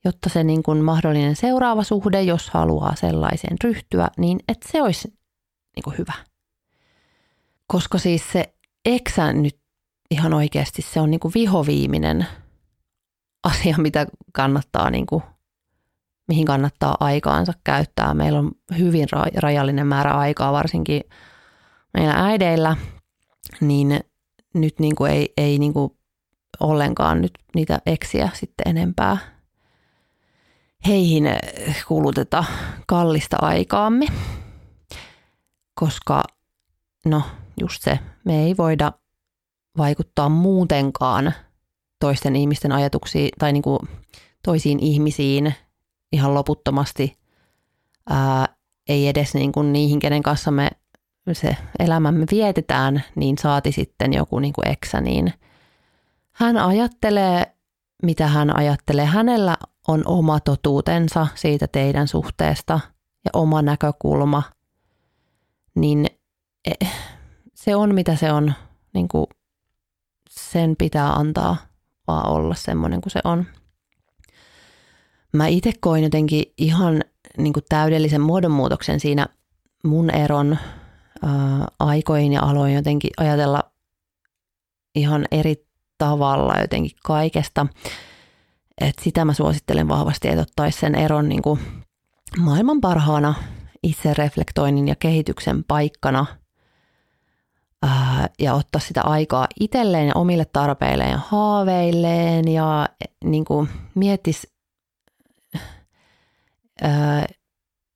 [0.04, 5.08] jotta se niin kuin mahdollinen seuraava suhde, jos haluaa sellaiseen ryhtyä, niin että se olisi
[5.76, 6.14] niin kuin hyvä.
[7.66, 8.54] Koska siis se
[8.84, 9.58] eksä nyt
[10.10, 12.26] ihan oikeasti se on niin kuin vihoviiminen
[13.42, 15.22] asia, mitä kannattaa niin kuin,
[16.30, 18.14] mihin kannattaa aikaansa käyttää.
[18.14, 21.02] Meillä on hyvin rajallinen määrä aikaa, varsinkin
[21.94, 22.76] meidän äideillä,
[23.60, 24.00] niin
[24.54, 25.90] nyt niin kuin ei, ei niin kuin
[26.60, 29.18] ollenkaan nyt niitä eksiä sitten enempää
[30.86, 31.24] heihin
[31.88, 32.44] kuluteta
[32.86, 34.06] kallista aikaamme,
[35.74, 36.22] koska
[37.04, 37.22] no
[37.60, 38.92] just se, me ei voida
[39.76, 41.34] vaikuttaa muutenkaan
[42.00, 43.78] toisten ihmisten ajatuksiin tai niin kuin
[44.42, 45.54] toisiin ihmisiin
[46.12, 47.18] ihan loputtomasti.
[48.08, 48.48] Ää,
[48.88, 50.70] ei edes niin kuin niihin, kenen kanssa me
[51.32, 55.32] se elämämme vietetään, niin saati sitten joku niin kuin eksä, niin
[56.32, 57.56] hän ajattelee,
[58.02, 59.04] mitä hän ajattelee.
[59.04, 59.56] Hänellä
[59.88, 62.80] on oma totuutensa siitä teidän suhteesta
[63.24, 64.42] ja oma näkökulma,
[65.74, 66.06] niin
[66.64, 66.86] e,
[67.54, 68.52] se on mitä se on.
[68.94, 69.26] Niin kuin
[70.30, 71.56] sen pitää antaa
[72.06, 73.46] vaan olla semmoinen kuin se on.
[75.32, 77.02] Mä itse koin jotenkin ihan
[77.38, 79.26] niin kuin täydellisen muodonmuutoksen siinä
[79.84, 80.58] mun eron
[81.22, 83.62] ää, aikoihin ja aloin jotenkin ajatella
[84.94, 85.66] ihan eri
[85.98, 87.66] tavalla jotenkin kaikesta.
[88.80, 91.60] Et sitä mä suosittelen vahvasti, että ottaisi sen eron niin kuin
[92.38, 93.34] maailman parhaana
[93.82, 96.26] itsereflektoinnin ja kehityksen paikkana
[97.82, 102.88] ää, ja ottaa sitä aikaa itselleen ja omille tarpeilleen ja haaveilleen ja
[103.24, 104.59] niin kuin miettisi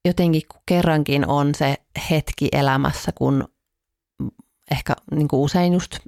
[0.05, 1.77] jotenkin kun kerrankin on se
[2.11, 3.49] hetki elämässä, kun
[4.71, 5.99] ehkä niin kuin usein just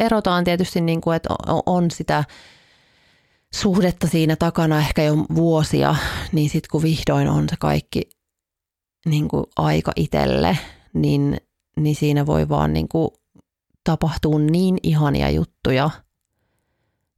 [0.00, 1.28] erotaan tietysti, niin kuin, että
[1.66, 2.24] on sitä
[3.54, 5.96] suhdetta siinä takana ehkä jo vuosia,
[6.32, 8.02] niin sitten kun vihdoin on se kaikki
[9.06, 10.58] niin kuin aika itselle,
[10.94, 11.36] niin,
[11.76, 13.10] niin siinä voi vaan niin kuin
[13.84, 15.90] tapahtua niin ihania juttuja,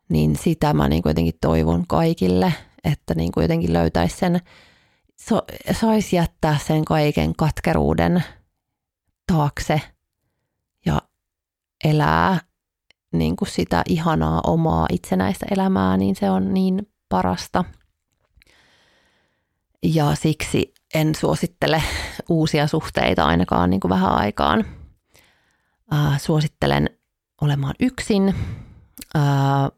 [0.08, 4.40] niin sitä mä niin kuin jotenkin toivon kaikille, että niin kuin jotenkin löytäisi sen,
[5.72, 8.24] saisi jättää sen kaiken katkeruuden
[9.32, 9.80] taakse
[10.86, 11.02] ja
[11.84, 12.38] elää
[13.12, 17.64] niin kuin sitä ihanaa omaa itsenäistä elämää, niin se on niin parasta.
[19.82, 21.82] Ja siksi en suosittele
[22.28, 24.64] uusia suhteita ainakaan niin kuin vähän aikaan.
[25.92, 26.90] Äh, suosittelen
[27.40, 28.34] olemaan yksin.
[29.14, 29.70] Ää,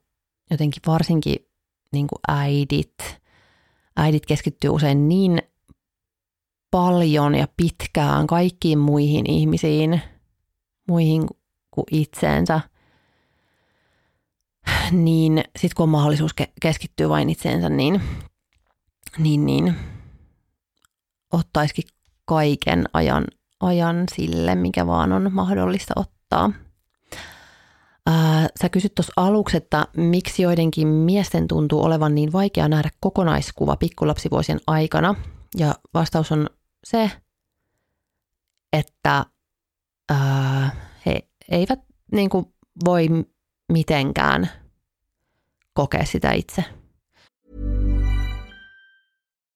[0.51, 1.37] jotenkin varsinkin
[1.93, 3.21] niin kuin äidit,
[3.97, 5.43] äidit keskittyy usein niin
[6.71, 10.01] paljon ja pitkään kaikkiin muihin ihmisiin,
[10.89, 11.27] muihin
[11.71, 12.61] kuin itseensä,
[14.91, 18.03] niin sitten kun on mahdollisuus keskittyä vain itseensä, niin,
[19.19, 19.75] niin, niin
[21.33, 21.85] ottaisikin
[22.25, 23.25] kaiken ajan,
[23.61, 26.51] ajan sille, mikä vaan on mahdollista ottaa.
[28.07, 33.77] Ää, sä kysyt tuossa aluksi, että miksi joidenkin miesten tuntuu olevan niin vaikea nähdä kokonaiskuva
[33.77, 35.15] pikkulapsivuosien aikana.
[35.59, 36.51] Ja vastaus on
[36.85, 37.11] se,
[38.73, 39.27] että
[40.11, 40.71] ää,
[41.07, 41.81] he eivät
[42.13, 42.47] niin kuin,
[42.85, 43.09] voi
[43.73, 44.51] mitenkään
[45.75, 46.65] kokea sitä itse.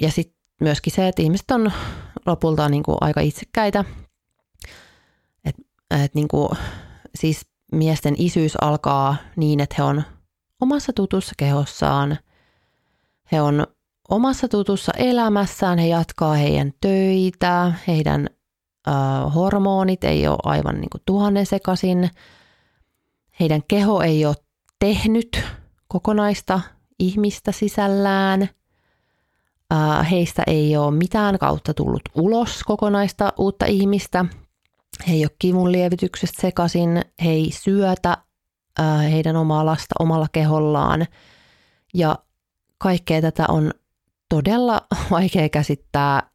[0.00, 1.72] Ja sitten myöskin se, että ihmiset on
[2.26, 3.84] lopulta niin kuin aika itsekkäitä.
[5.44, 5.56] Et,
[6.04, 6.48] et niin kuin,
[7.14, 10.02] siis miesten isyys alkaa niin, että he on
[10.60, 12.18] omassa tutussa kehossaan.
[13.32, 13.66] He on
[14.08, 18.26] omassa tutussa elämässään, he jatkaa heidän töitä, heidän
[18.88, 22.10] äh, hormonit ei ole aivan niin kuin tuhannen sekaisin.
[23.40, 24.36] Heidän keho ei ole
[24.78, 25.42] tehnyt
[25.88, 26.60] kokonaista
[26.98, 28.48] ihmistä sisällään–
[30.10, 34.24] heistä ei ole mitään kautta tullut ulos kokonaista uutta ihmistä.
[35.08, 38.16] He ei ole kivun lievityksestä sekaisin, he ei syötä
[39.10, 41.06] heidän omaa lasta omalla kehollaan.
[41.94, 42.18] Ja
[42.78, 43.70] kaikkea tätä on
[44.28, 46.30] todella vaikea käsittää,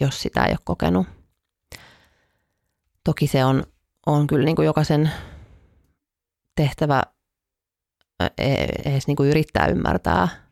[0.00, 1.06] jos sitä ei ole kokenut.
[3.04, 3.64] Toki se on,
[4.06, 5.10] on kyllä niin kuin jokaisen
[6.56, 7.02] tehtävä
[8.84, 10.28] edes niin kuin yrittää ymmärtää–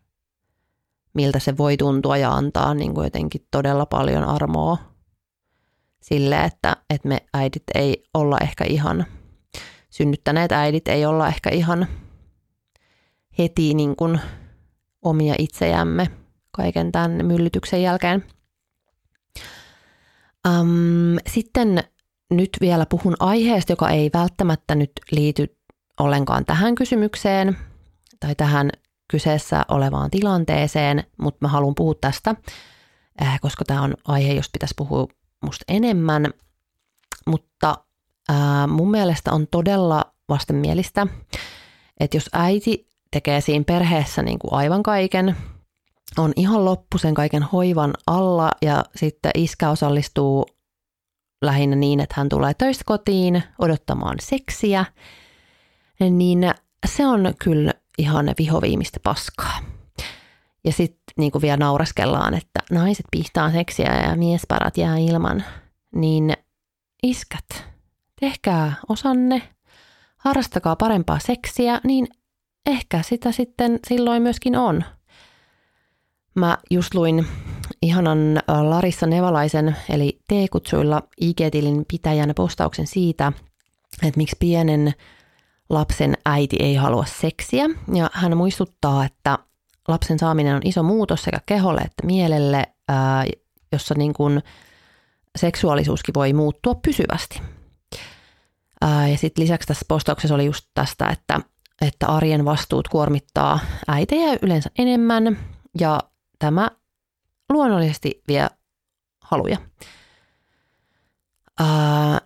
[1.16, 4.79] miltä se voi tuntua ja antaa niin kuin jotenkin todella paljon armoa
[6.02, 9.07] sille, että, että me äidit ei olla ehkä ihan,
[9.90, 11.87] synnyttäneet äidit ei olla ehkä ihan
[13.38, 14.20] heti niin kuin
[15.02, 16.07] omia itsejämme
[16.50, 18.24] kaiken tämän myllytyksen jälkeen.
[20.48, 21.85] Um, sitten
[22.31, 25.57] nyt vielä puhun aiheesta, joka ei välttämättä nyt liity
[26.00, 27.57] ollenkaan tähän kysymykseen
[28.20, 28.70] tai tähän
[29.08, 32.34] kyseessä olevaan tilanteeseen, mutta mä haluan puhua tästä,
[33.22, 35.06] äh, koska tämä on aihe, josta pitäisi puhua
[35.44, 36.26] musta enemmän.
[37.26, 37.78] Mutta
[38.30, 41.06] äh, mun mielestä on todella vastenmielistä,
[42.00, 45.36] että jos äiti tekee siinä perheessä niin kuin aivan kaiken,
[46.18, 50.46] on ihan loppu sen kaiken hoivan alla ja sitten iskä osallistuu
[51.42, 54.84] lähinnä niin, että hän tulee töistä kotiin odottamaan seksiä,
[56.00, 56.52] niin
[56.86, 59.59] se on kyllä ihan vihoviimistä paskaa.
[60.64, 65.44] Ja sitten niin kuin vielä naureskellaan, että naiset pihtaa seksiä ja miesparat jää ilman.
[65.94, 66.32] Niin
[67.02, 67.64] iskät,
[68.20, 69.42] tehkää osanne,
[70.16, 72.09] harrastakaa parempaa seksiä, niin
[72.66, 74.85] ehkä sitä sitten silloin myöskin on.
[76.35, 77.26] Mä just luin
[77.82, 83.32] ihanan Larissa Nevalaisen, eli T-kutsuilla IG-tilin pitäjän postauksen siitä,
[84.02, 84.94] että miksi pienen
[85.70, 89.38] lapsen äiti ei halua seksiä ja hän muistuttaa, että
[89.88, 93.24] lapsen saaminen on iso muutos sekä keholle että mielelle, ää,
[93.72, 94.42] jossa niin kuin
[95.37, 97.42] seksuaalisuuskin voi muuttua pysyvästi.
[98.81, 101.40] Ää, ja sitten lisäksi tässä postauksessa oli just tästä, että,
[101.81, 105.38] että arjen vastuut kuormittaa äitejä yleensä enemmän
[105.81, 106.00] ja
[106.38, 106.70] tämä
[107.52, 108.48] luonnollisesti vie
[109.20, 109.59] haluja.
[111.61, 112.20] Ää,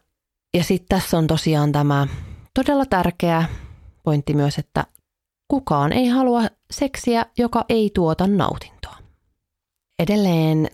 [0.55, 2.07] ja sitten tässä on tosiaan tämä
[2.55, 3.45] todella tärkeä
[4.03, 4.85] pointti myös, että
[5.49, 8.97] kukaan ei halua seksiä, joka ei tuota nautintoa.
[9.99, 10.69] Edelleen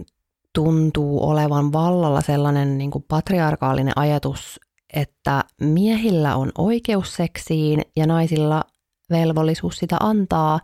[0.52, 4.60] tuntuu olevan vallalla sellainen niin kuin patriarkaalinen ajatus,
[4.92, 8.64] että miehillä on oikeus seksiin ja naisilla
[9.10, 10.60] velvollisuus sitä antaa.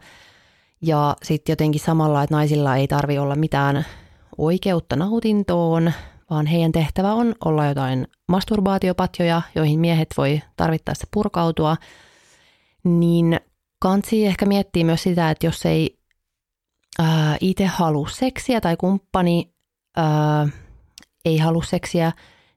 [0.83, 3.87] Ja sitten jotenkin samalla, että naisilla ei tarvi olla mitään
[4.38, 5.92] oikeutta nautintoon,
[6.33, 11.77] vaan heidän tehtävä on olla jotain masturbaatiopatjoja, joihin miehet voi tarvittaessa purkautua,
[12.85, 13.40] niin
[13.79, 15.99] kansi ehkä miettii myös sitä, että jos ei
[17.40, 19.55] itse halua seksiä tai kumppani
[19.97, 20.49] ää,
[21.25, 22.12] ei halua seksiä,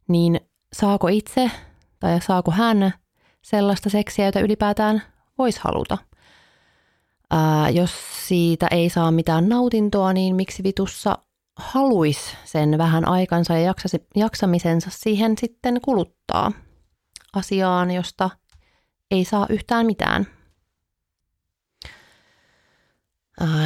[0.08, 0.40] niin
[0.74, 1.52] saako itse
[2.00, 2.94] tai saako hän
[3.42, 5.02] sellaista seksiä, jota ylipäätään
[5.38, 5.98] voisi haluta.
[7.32, 7.92] Ää, jos
[8.28, 11.18] siitä ei saa mitään nautintoa, niin miksi vitussa
[11.56, 13.74] haluaisi sen vähän aikansa ja
[14.16, 16.52] jaksamisensa siihen sitten kuluttaa
[17.34, 18.30] asiaan, josta
[19.12, 20.28] ei saa yhtään mitään.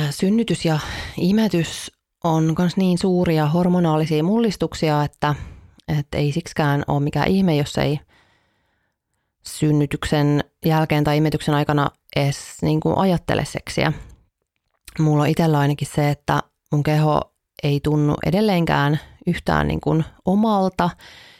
[0.10, 0.80] Synnytys ja
[1.18, 1.92] imetys
[2.24, 5.36] on myös niin suuria hormonaalisia mullistuksia, että,
[5.98, 8.00] että ei siksikään ole mikään ihme, jos ei
[9.46, 13.94] synnytyksen jälkeen tai imetyksen aikana edes niin kuin ajattele seksiä.
[15.00, 20.90] Mulla on itsellä ainakin se, että mun keho ei tunnu edelleenkään yhtään niin kuin omalta.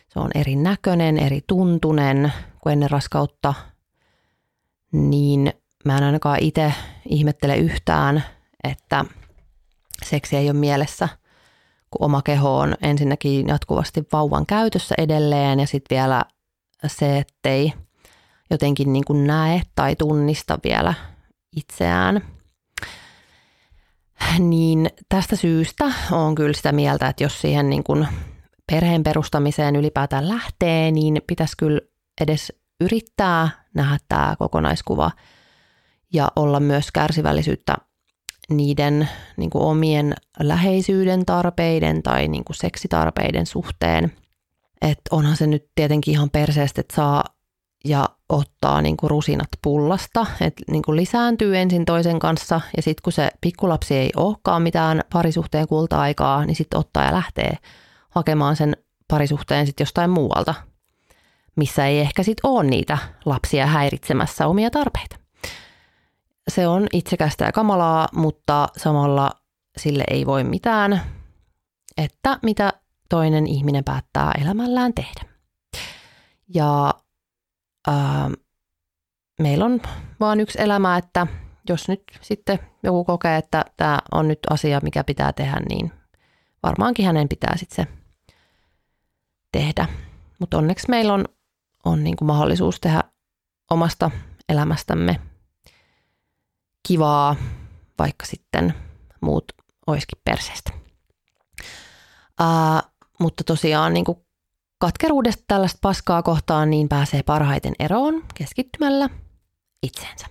[0.08, 3.54] Se on eri näköinen, eri tuntunen kuin ennen raskautta.
[4.92, 5.54] Niin
[5.86, 6.74] mä en ainakaan itse
[7.10, 8.24] ihmettele yhtään,
[8.64, 9.06] että
[10.06, 11.10] seksi ei ole mielessä,
[11.92, 16.24] kun oma keho on ensinnäkin jatkuvasti vauvan käytössä edelleen ja sitten vielä
[16.88, 17.74] se, ettei
[18.52, 20.94] jotenkin niin kuin näe tai tunnista vielä
[21.56, 22.22] itseään–
[24.40, 28.08] niin tästä syystä on kyllä sitä mieltä, että jos siihen niin kuin
[28.72, 31.82] perheen perustamiseen ylipäätään lähtee, niin pitäisi kyllä
[32.22, 35.12] edes yrittää nähdä tämä kokonaiskuva
[36.14, 37.76] ja olla myös kärsivällisyyttä
[38.50, 44.12] niiden niin kuin omien läheisyyden tarpeiden tai niin kuin seksitarpeiden suhteen.
[44.82, 47.24] Et onhan se nyt tietenkin ihan perseestä, että saa
[47.86, 53.04] ja ottaa niin kuin rusinat pullasta, että niin kuin lisääntyy ensin toisen kanssa ja sitten
[53.04, 57.58] kun se pikkulapsi ei olekaan mitään parisuhteen kulta-aikaa, niin sitten ottaa ja lähtee
[58.10, 60.54] hakemaan sen parisuhteen sitten jostain muualta,
[61.56, 65.16] missä ei ehkä sitten ole niitä lapsia häiritsemässä omia tarpeita.
[66.48, 69.32] Se on itsekästä ja kamalaa, mutta samalla
[69.78, 71.02] sille ei voi mitään,
[71.98, 72.74] että mitä
[73.10, 75.22] toinen ihminen päättää elämällään tehdä.
[76.54, 76.94] Ja
[77.90, 78.30] ää,
[79.40, 79.82] meillä on
[80.20, 81.28] vaan yksi elämä, että
[81.70, 85.92] jos nyt sitten joku kokee, että tämä on nyt asia, mikä pitää tehdä, niin
[86.64, 87.92] varmaankin hänen pitää sitten se
[89.52, 89.88] tehdä.
[90.40, 91.26] Mutta onneksi meillä on,
[91.86, 93.04] on niin mahdollisuus tehdä
[93.72, 94.12] omasta
[94.50, 95.20] elämästämme
[96.88, 97.36] kivaa,
[98.00, 98.74] vaikka sitten
[99.22, 99.44] muut
[99.88, 100.72] olisikin perseestä.
[102.42, 104.18] Uh, mutta tosiaan niin kuin
[104.80, 109.10] Katkeruudesta tällaista paskaa kohtaan niin pääsee parhaiten eroon keskittymällä
[109.84, 110.26] itseensä.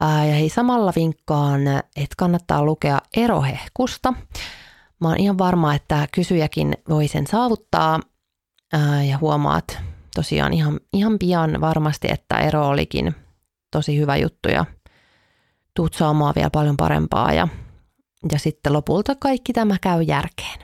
[0.00, 4.14] Ää, ja hei, samalla vinkkaan, että kannattaa lukea erohehkusta.
[5.00, 8.00] Mä oon ihan varma, että kysyjäkin voi sen saavuttaa
[8.72, 9.78] ää, ja huomaat
[10.14, 13.14] tosiaan ihan, ihan pian varmasti, että ero olikin
[13.70, 14.64] tosi hyvä juttu ja
[15.76, 17.48] tuut saamaan vielä paljon parempaa ja,
[18.32, 20.58] ja sitten lopulta kaikki tämä käy järkeen.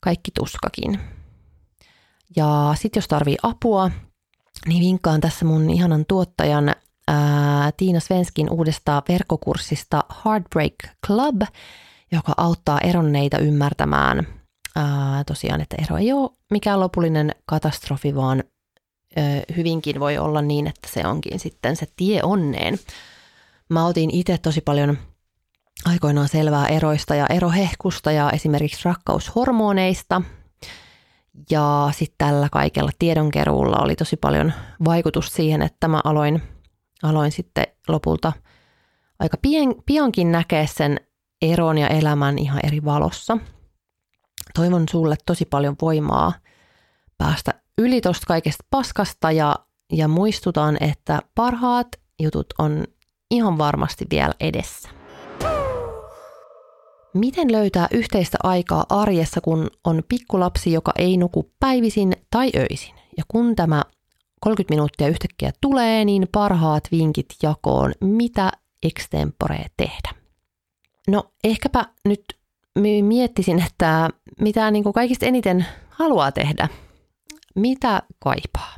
[0.00, 1.19] Kaikki tuskakin.
[2.36, 3.90] Ja sitten jos tarvii apua,
[4.66, 6.74] niin vinkkaan tässä mun ihanan tuottajan
[7.08, 10.74] ää, Tiina Svenskin uudesta verkkokurssista Heartbreak
[11.06, 11.42] Club,
[12.12, 14.26] joka auttaa eronneita ymmärtämään
[14.76, 18.44] ää, tosiaan, että ero ei ole mikään lopullinen katastrofi, vaan
[19.16, 19.24] ää,
[19.56, 22.78] hyvinkin voi olla niin, että se onkin sitten se tie onneen.
[23.68, 24.98] Mä otin itse tosi paljon
[25.84, 30.22] aikoinaan selvää eroista ja erohehkusta ja esimerkiksi rakkaushormoneista–
[31.50, 34.52] ja sitten tällä kaikella tiedonkeruulla oli tosi paljon
[34.84, 36.42] vaikutus siihen, että mä aloin,
[37.02, 38.32] aloin sitten lopulta
[39.18, 41.00] aika pien, piankin näkeä sen
[41.42, 43.38] eron ja elämän ihan eri valossa.
[44.54, 46.32] Toivon sulle tosi paljon voimaa
[47.18, 49.56] päästä yli tuosta kaikesta paskasta ja,
[49.92, 51.88] ja muistutan, että parhaat
[52.22, 52.84] jutut on
[53.30, 54.99] ihan varmasti vielä edessä.
[57.14, 62.94] Miten löytää yhteistä aikaa arjessa, kun on pikkulapsi, joka ei nuku päivisin tai öisin?
[63.16, 63.82] Ja kun tämä
[64.40, 68.50] 30 minuuttia yhtäkkiä tulee, niin parhaat vinkit jakoon, mitä
[68.82, 70.10] extempore tehdä.
[71.08, 72.24] No ehkäpä nyt
[73.02, 74.08] miettisin, että
[74.40, 76.68] mitä niin kuin kaikista eniten haluaa tehdä,
[77.54, 78.76] mitä kaipaa.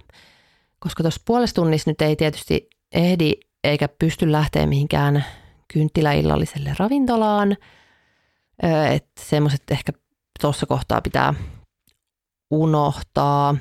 [0.78, 3.32] Koska tuossa puolessa tunnissa nyt ei tietysti ehdi
[3.64, 5.24] eikä pysty lähteä mihinkään
[5.72, 7.56] kynttiläillalliselle ravintolaan.
[8.90, 9.92] Että semmoiset ehkä
[10.40, 11.34] tuossa kohtaa pitää
[12.50, 13.56] unohtaa.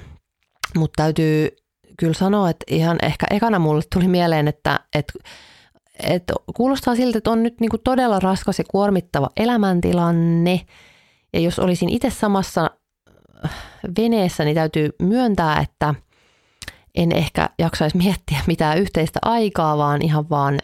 [0.78, 1.50] Mutta täytyy
[1.98, 5.14] kyllä sanoa, että ihan ehkä ekana mulle tuli mieleen, että, että,
[6.04, 10.62] että kuulostaa siltä, että on nyt niin kuin todella raskas ja kuormittava elämäntilanne.
[11.34, 12.72] Ja jos olisin itse samassa
[14.00, 15.96] veneessä, niin täytyy myöntää, että
[16.96, 20.60] en ehkä jaksaisi miettiä mitään yhteistä aikaa, vaan ihan vaan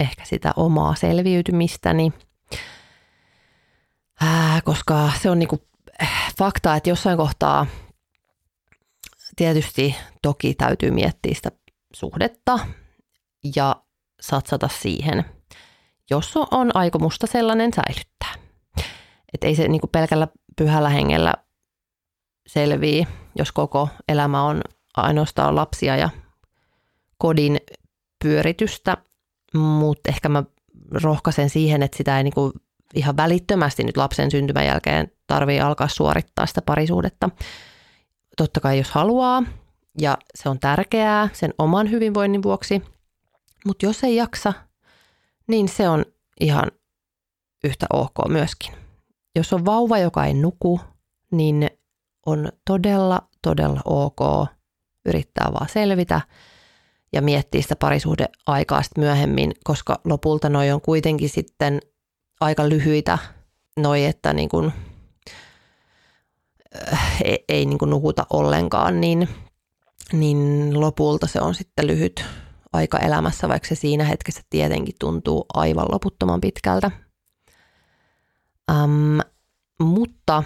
[0.00, 2.12] ehkä sitä omaa selviytymistäni.
[4.26, 5.68] Ää, koska se on niinku
[6.38, 7.66] fakta, että jossain kohtaa
[9.36, 11.50] tietysti toki täytyy miettiä sitä
[11.94, 12.58] suhdetta
[13.56, 13.76] ja
[14.20, 15.24] satsata siihen,
[16.10, 18.34] jos on aikomusta sellainen säilyttää.
[19.34, 21.34] Et ei se niinku pelkällä pyhällä hengellä
[22.46, 23.06] selvii,
[23.38, 24.62] jos koko elämä on
[24.96, 26.10] ainoastaan lapsia ja
[27.18, 27.56] kodin
[28.24, 28.96] pyöritystä,
[29.54, 30.44] mutta ehkä mä
[30.90, 32.52] rohkaisen siihen, että sitä ei niinku
[32.96, 37.30] ihan välittömästi nyt lapsen syntymän jälkeen tarvii alkaa suorittaa sitä parisuudetta.
[38.36, 39.42] Totta kai jos haluaa,
[40.00, 42.82] ja se on tärkeää sen oman hyvinvoinnin vuoksi,
[43.66, 44.52] mutta jos ei jaksa,
[45.46, 46.04] niin se on
[46.40, 46.66] ihan
[47.64, 48.72] yhtä ok myöskin.
[49.36, 50.80] Jos on vauva, joka ei nuku,
[51.32, 51.70] niin
[52.26, 54.48] on todella, todella ok
[55.06, 56.20] yrittää vaan selvitä
[57.12, 61.80] ja miettiä sitä parisuhdeaikaa sitten myöhemmin, koska lopulta noi on kuitenkin sitten
[62.40, 63.18] aika lyhyitä
[63.76, 64.72] noi, että niin kuin,
[66.92, 69.28] äh, ei, ei niin kuin nukuta ollenkaan, niin,
[70.12, 72.24] niin lopulta se on sitten lyhyt
[72.72, 76.90] aika elämässä, vaikka se siinä hetkessä tietenkin tuntuu aivan loputtoman pitkältä.
[78.72, 79.20] Um,
[79.80, 80.42] mutta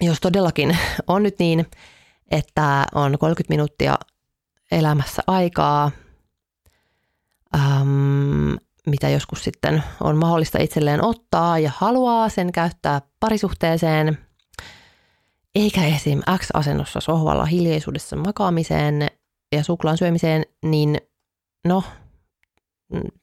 [0.00, 1.66] jos todellakin on nyt niin,
[2.30, 3.98] että on 30 minuuttia
[4.70, 5.90] elämässä aikaa,
[7.54, 8.54] ähm,
[8.86, 14.18] mitä joskus sitten on mahdollista itselleen ottaa ja haluaa sen käyttää parisuhteeseen,
[15.54, 16.20] eikä esim.
[16.38, 19.06] X-asennossa sohvalla hiljaisuudessa makaamiseen
[19.52, 20.98] ja suklaan syömiseen, niin
[21.64, 21.84] no,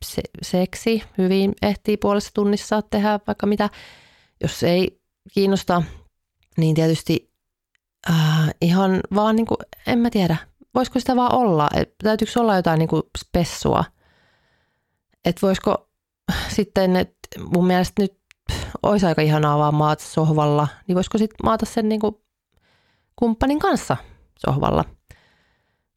[0.05, 3.69] se, seksi hyvin ehtii puolessa tunnissa tehdä vaikka mitä.
[4.41, 5.01] Jos ei
[5.33, 5.83] kiinnosta,
[6.57, 7.31] niin tietysti
[8.09, 9.57] äh, ihan vaan niin kuin,
[9.87, 10.37] en mä tiedä,
[10.75, 11.69] voisiko sitä vaan olla,
[12.03, 13.83] täytyykö olla jotain niin kuin spessua,
[15.25, 15.89] että voisiko
[16.55, 17.19] sitten, että
[17.53, 18.17] mun mielestä nyt
[18.83, 22.15] olisi aika ihanaa vaan maata sohvalla, niin voisiko sitten maata sen niin kuin
[23.15, 23.97] kumppanin kanssa
[24.37, 24.85] sohvalla.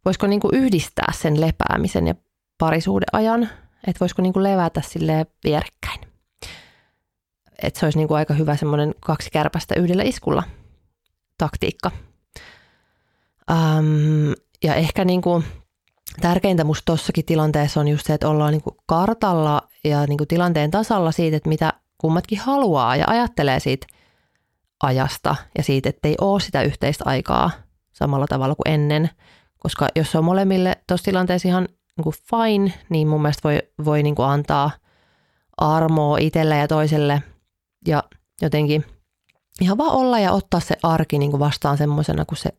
[0.05, 2.15] Voisiko niin kuin yhdistää sen lepäämisen ja
[2.59, 3.49] parisuuden ajan,
[3.87, 6.01] että voisiko niin kuin levätä sille vierekkäin.
[7.63, 10.43] Että se olisi niin kuin aika hyvä semmoinen kaksi kärpästä yhdellä iskulla–
[11.39, 11.91] taktiikka.
[13.51, 15.45] Um, ja ehkä niin kuin
[16.21, 20.29] tärkeintä musta tossakin tilanteessa on just se, että ollaan niin kuin kartalla ja niin kuin
[20.29, 23.87] tilanteen tasalla siitä, että mitä kummatkin haluaa ja ajattelee siitä
[24.83, 27.51] ajasta ja siitä, että ei ole sitä yhteistä aikaa
[27.93, 29.11] samalla tavalla kuin ennen.
[29.59, 33.63] Koska jos se on molemmille tuossa tilanteessa ihan niin kuin fine, niin mun mielestä voi,
[33.85, 34.71] voi niin kuin antaa
[35.57, 37.23] armoa itselle ja toiselle
[37.87, 38.05] ja
[38.43, 38.85] jotenkin
[39.61, 42.51] ihan vaan olla ja ottaa se arki niin kuin vastaan semmoisena kuin se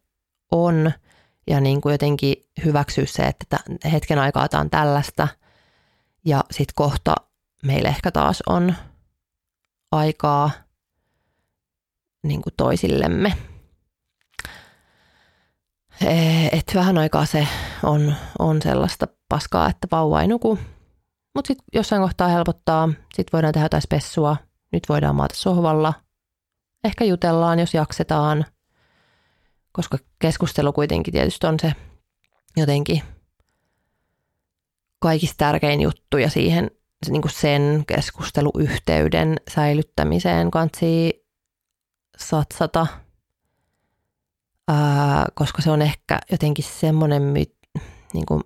[0.51, 0.91] on
[1.47, 2.35] ja niin kuin jotenkin
[2.65, 3.59] hyväksyä se, että
[3.91, 5.27] hetken aikaa tämä on tällaista
[6.25, 7.15] ja sitten kohta
[7.63, 8.75] meillä ehkä taas on
[9.91, 10.51] aikaa
[12.23, 13.33] niin kuin toisillemme.
[16.51, 17.47] Et vähän aikaa se
[17.83, 20.59] on, on sellaista paskaa, että vauva ei nuku.
[21.35, 22.87] Mutta sitten jossain kohtaa helpottaa.
[22.87, 24.37] Sitten voidaan tehdä jotain spessua.
[24.71, 25.93] Nyt voidaan maata sohvalla–
[26.85, 28.45] ehkä jutellaan, jos jaksetaan,
[29.75, 31.71] koska keskustelu kuitenkin tietysti on se
[32.57, 33.01] jotenkin
[34.99, 36.71] kaikista tärkein juttu ja siihen
[37.09, 41.25] niin kuin sen keskusteluyhteyden säilyttämiseen kansi
[42.17, 42.87] satsata,
[44.67, 47.33] ää, koska se on ehkä jotenkin semmoinen,
[48.13, 48.43] niin kuin,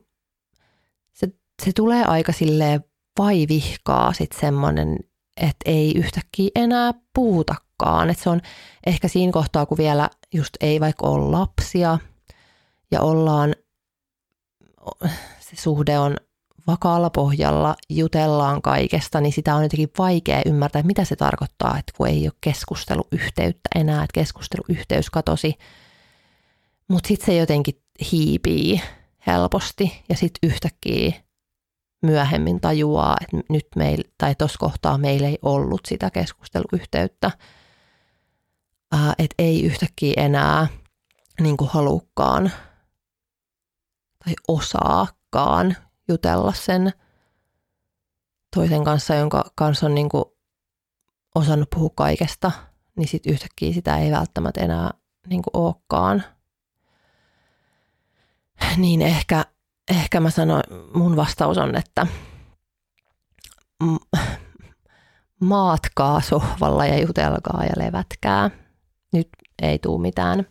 [1.13, 1.27] se,
[1.63, 2.83] se tulee aika silleen
[3.17, 4.97] vaivihkaa sitten semmoinen,
[5.37, 8.09] että ei yhtäkkiä enää puhuta olekaan.
[8.09, 8.41] Että se on
[8.85, 11.97] ehkä siinä kohtaa, kun vielä just ei vaikka ole lapsia
[12.91, 13.55] ja ollaan
[15.39, 16.17] se suhde on
[16.67, 22.07] vakaalla pohjalla, jutellaan kaikesta, niin sitä on jotenkin vaikea ymmärtää, mitä se tarkoittaa, että kun
[22.07, 25.53] ei ole keskusteluyhteyttä enää, että keskusteluyhteys katosi.
[26.87, 28.81] Mutta sitten se jotenkin hiipii
[29.27, 31.13] helposti ja sitten yhtäkkiä
[32.01, 37.31] myöhemmin tajuaa, että nyt meillä, tai tuossa kohtaa meillä ei ollut sitä keskusteluyhteyttä,
[39.17, 40.67] että ei yhtäkkiä enää
[41.41, 42.51] niin kuin halukkaan
[44.25, 45.75] tai osaakaan
[46.07, 46.93] jutella sen
[48.55, 50.25] toisen kanssa, jonka kanssa on niin kuin
[51.35, 52.51] osannut puhua kaikesta,
[52.95, 54.91] niin sitten yhtäkkiä sitä ei välttämättä enää
[55.27, 56.23] niin kuin olekaan.
[58.77, 59.45] Niin ehkä,
[59.89, 60.63] ehkä mä sanoin,
[60.93, 62.07] mun vastaus on, että
[65.39, 68.49] maatkaa sohvalla ja jutelkaa ja levätkää.
[69.13, 69.29] Nyt
[69.61, 70.47] ei tule mitään,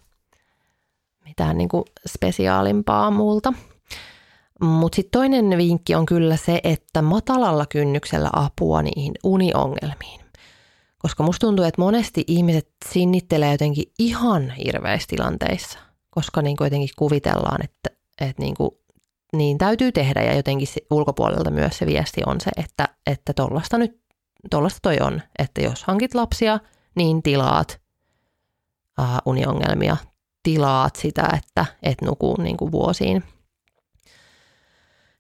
[1.25, 3.53] mitään niin kuin spesiaalimpaa multa.
[4.61, 10.21] Mutta sitten toinen vinkki on kyllä se, että matalalla kynnyksellä apua niihin uniongelmiin.
[10.99, 15.79] Koska musta tuntuu, että monesti ihmiset sinnittelee jotenkin ihan hirveissä tilanteissa,
[16.11, 17.91] koska niin jotenkin kuvitellaan, että,
[18.21, 18.71] että niin, kuin,
[19.33, 23.33] niin täytyy tehdä ja jotenkin ulkopuolelta myös se viesti on se, että, että
[23.79, 24.01] nyt,
[24.51, 26.59] tollasta toi on, että jos hankit lapsia,
[26.95, 27.81] niin tilaat
[28.99, 29.97] uh, uniongelmia,
[30.43, 33.25] tilaat sitä, että et nukuu niin kuin vuosiin–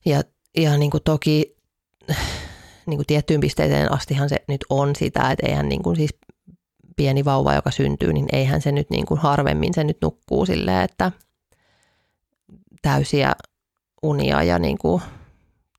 [0.08, 0.22] ja,
[0.56, 1.56] ja niin kuin toki
[2.86, 6.10] niin kuin tiettyyn pisteeseen astihan se nyt on sitä, että eihän niin kuin siis
[6.96, 10.84] pieni vauva, joka syntyy, niin eihän se nyt niin kuin harvemmin se nyt nukkuu silleen,
[10.84, 11.12] että
[12.82, 13.32] täysiä
[14.02, 15.02] unia ja niin kuin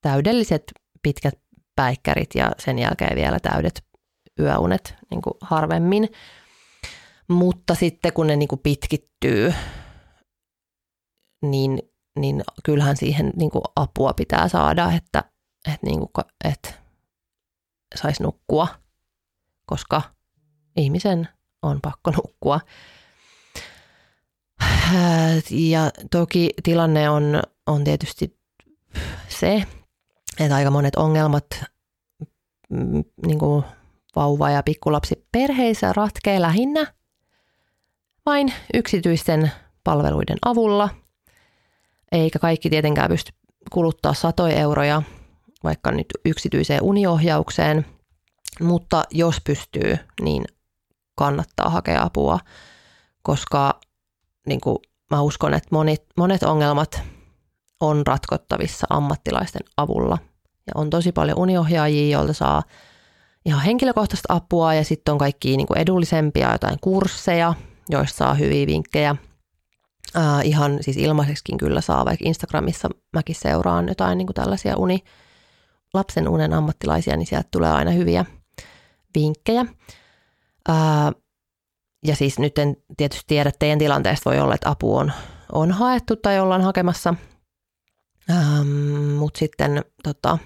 [0.02, 0.64] täydelliset
[1.02, 1.40] pitkät
[1.76, 3.84] päikkärit ja sen jälkeen vielä täydet
[4.40, 6.10] yöunet niin kuin harvemmin.
[7.30, 9.54] Mutta sitten kun ne niin kuin pitkittyy,
[11.42, 11.80] niin
[12.20, 15.24] niin kyllähän siihen niin kuin apua pitää saada, että,
[15.74, 16.74] että, niin kuin, että
[17.96, 18.68] saisi nukkua,
[19.66, 20.02] koska
[20.78, 21.28] ihmisen
[21.62, 22.60] on pakko nukkua.
[25.50, 28.40] Ja toki tilanne on, on tietysti
[29.28, 29.64] se,
[30.40, 31.46] että aika monet ongelmat
[32.70, 33.64] mm, niin kuin
[34.16, 36.94] vauva- ja pikkulapsi perheissä ratkee lähinnä
[38.30, 39.52] vain yksityisten
[39.84, 40.90] palveluiden avulla–
[42.12, 43.32] eikä kaikki tietenkään pysty
[43.72, 45.02] kuluttaa satoja euroja
[45.64, 47.86] vaikka nyt yksityiseen uniohjaukseen,
[48.62, 50.46] mutta jos pystyy, niin
[51.16, 52.40] kannattaa hakea apua,
[53.22, 53.80] koska
[54.48, 54.78] niin kuin
[55.12, 57.02] mä uskon, että monet, monet ongelmat
[57.80, 60.18] on ratkottavissa ammattilaisten avulla.
[60.68, 62.64] Ja on tosi paljon uniohjaajia, joilta saa
[63.46, 67.54] ihan henkilökohtaista apua ja sitten on kaikki niin kuin edullisempia jotain kursseja,
[67.90, 69.16] joista saa hyviä vinkkejä–
[70.18, 75.00] Äh, ihan siis ilmaiseksikin kyllä saa, vaikka Instagramissa mäkin seuraan jotain niin kuin tällaisia uni,
[75.94, 78.26] lapsen unen ammattilaisia, niin sieltä tulee aina hyviä
[79.16, 79.66] vinkkejä.
[80.70, 80.76] Äh,
[82.06, 85.12] ja siis nyt en tietysti tiedä, teidän tilanteesta voi olla, että apu on,
[85.52, 87.14] on haettu tai ollaan hakemassa,
[88.30, 88.68] ähm,
[89.18, 90.38] mutta sitten tota,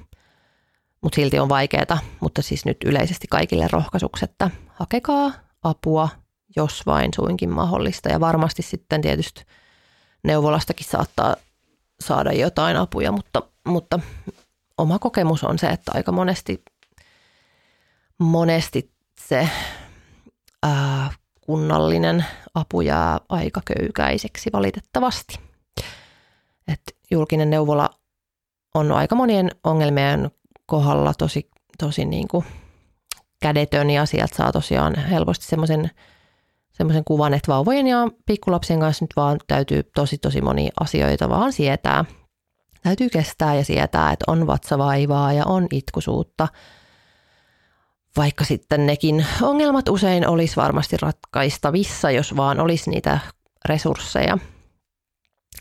[1.01, 5.31] mut silti on vaikeaa, mutta siis nyt yleisesti kaikille rohkaisuksi, että hakekaa
[5.63, 6.09] apua
[6.55, 8.09] jos vain suinkin mahdollista.
[8.09, 9.45] Ja varmasti sitten tietysti
[10.23, 11.35] neuvolastakin saattaa
[11.99, 13.99] saada jotain apuja, mutta, mutta
[14.77, 16.63] oma kokemus on se, että aika monesti,
[18.17, 18.91] monesti
[19.27, 19.49] se
[20.63, 25.39] ää, kunnallinen apu jää aika köykäiseksi valitettavasti.
[26.67, 26.81] Et
[27.11, 27.89] julkinen neuvola
[28.73, 30.31] on aika monien ongelmien
[30.65, 32.45] kohdalla tosi, tosi niin kuin
[33.41, 35.91] kädetön ja sieltä saa tosiaan helposti semmoisen–
[36.74, 41.53] semmoisen kuvan, että vauvojen ja pikkulapsien kanssa nyt vaan täytyy tosi tosi monia asioita vaan
[41.53, 42.05] sietää.
[42.84, 46.47] Täytyy kestää ja sietää, että on vatsavaivaa ja on itkusuutta.
[48.17, 53.19] Vaikka sitten nekin ongelmat usein olisi varmasti ratkaistavissa, jos vaan olisi niitä
[53.65, 54.38] resursseja.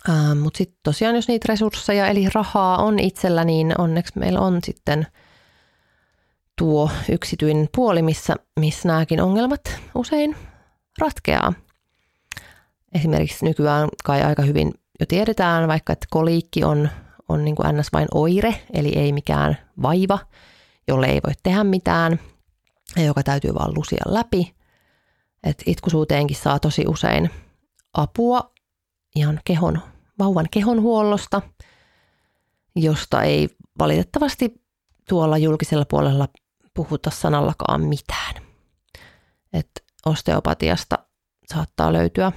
[0.08, 4.58] Ähm, Mutta sitten tosiaan, jos niitä resursseja eli rahaa on itsellä, niin onneksi meillä on
[4.64, 5.06] sitten
[6.58, 9.60] tuo yksityinen puoli, missä, missä nämäkin ongelmat
[9.94, 10.36] usein
[10.98, 11.52] ratkeaa.
[12.94, 16.88] Esimerkiksi nykyään kai aika hyvin jo tiedetään, vaikka että koliikki on,
[17.28, 17.92] on niin kuin ns.
[17.92, 20.18] vain oire, eli ei mikään vaiva,
[20.88, 22.18] jolle ei voi tehdä mitään
[22.96, 24.54] ja joka täytyy vaan lusia läpi.
[25.44, 27.30] Et itkusuuteenkin saa tosi usein
[27.94, 28.52] apua
[29.16, 29.80] ihan kehon,
[30.18, 31.42] vauvan kehonhuollosta,
[32.76, 34.62] josta ei valitettavasti
[35.08, 36.28] tuolla julkisella puolella
[36.74, 38.34] puhuta sanallakaan mitään.
[39.52, 40.98] Et osteopatiasta
[41.54, 42.32] saattaa löytyä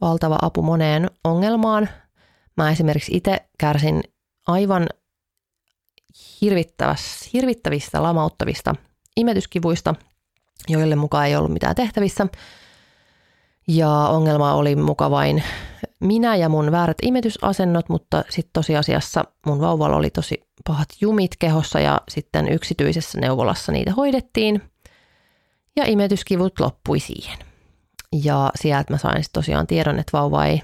[0.00, 1.88] valtava apu moneen ongelmaan.
[2.56, 4.02] Mä esimerkiksi itse kärsin
[4.46, 4.86] aivan
[7.32, 8.74] hirvittävistä, lamauttavista
[9.16, 9.94] imetyskivuista,
[10.68, 12.26] joille mukaan ei ollut mitään tehtävissä.
[13.68, 15.42] Ja ongelma oli muka vain
[16.00, 21.80] minä ja mun väärät imetysasennot, mutta sitten tosiasiassa mun vauvalla oli tosi pahat jumit kehossa
[21.80, 24.69] ja sitten yksityisessä neuvolassa niitä hoidettiin.
[25.76, 27.38] Ja imetyskivut loppui siihen.
[28.22, 30.62] Ja sieltä mä sain sitten tosiaan tiedon, että vauva ei,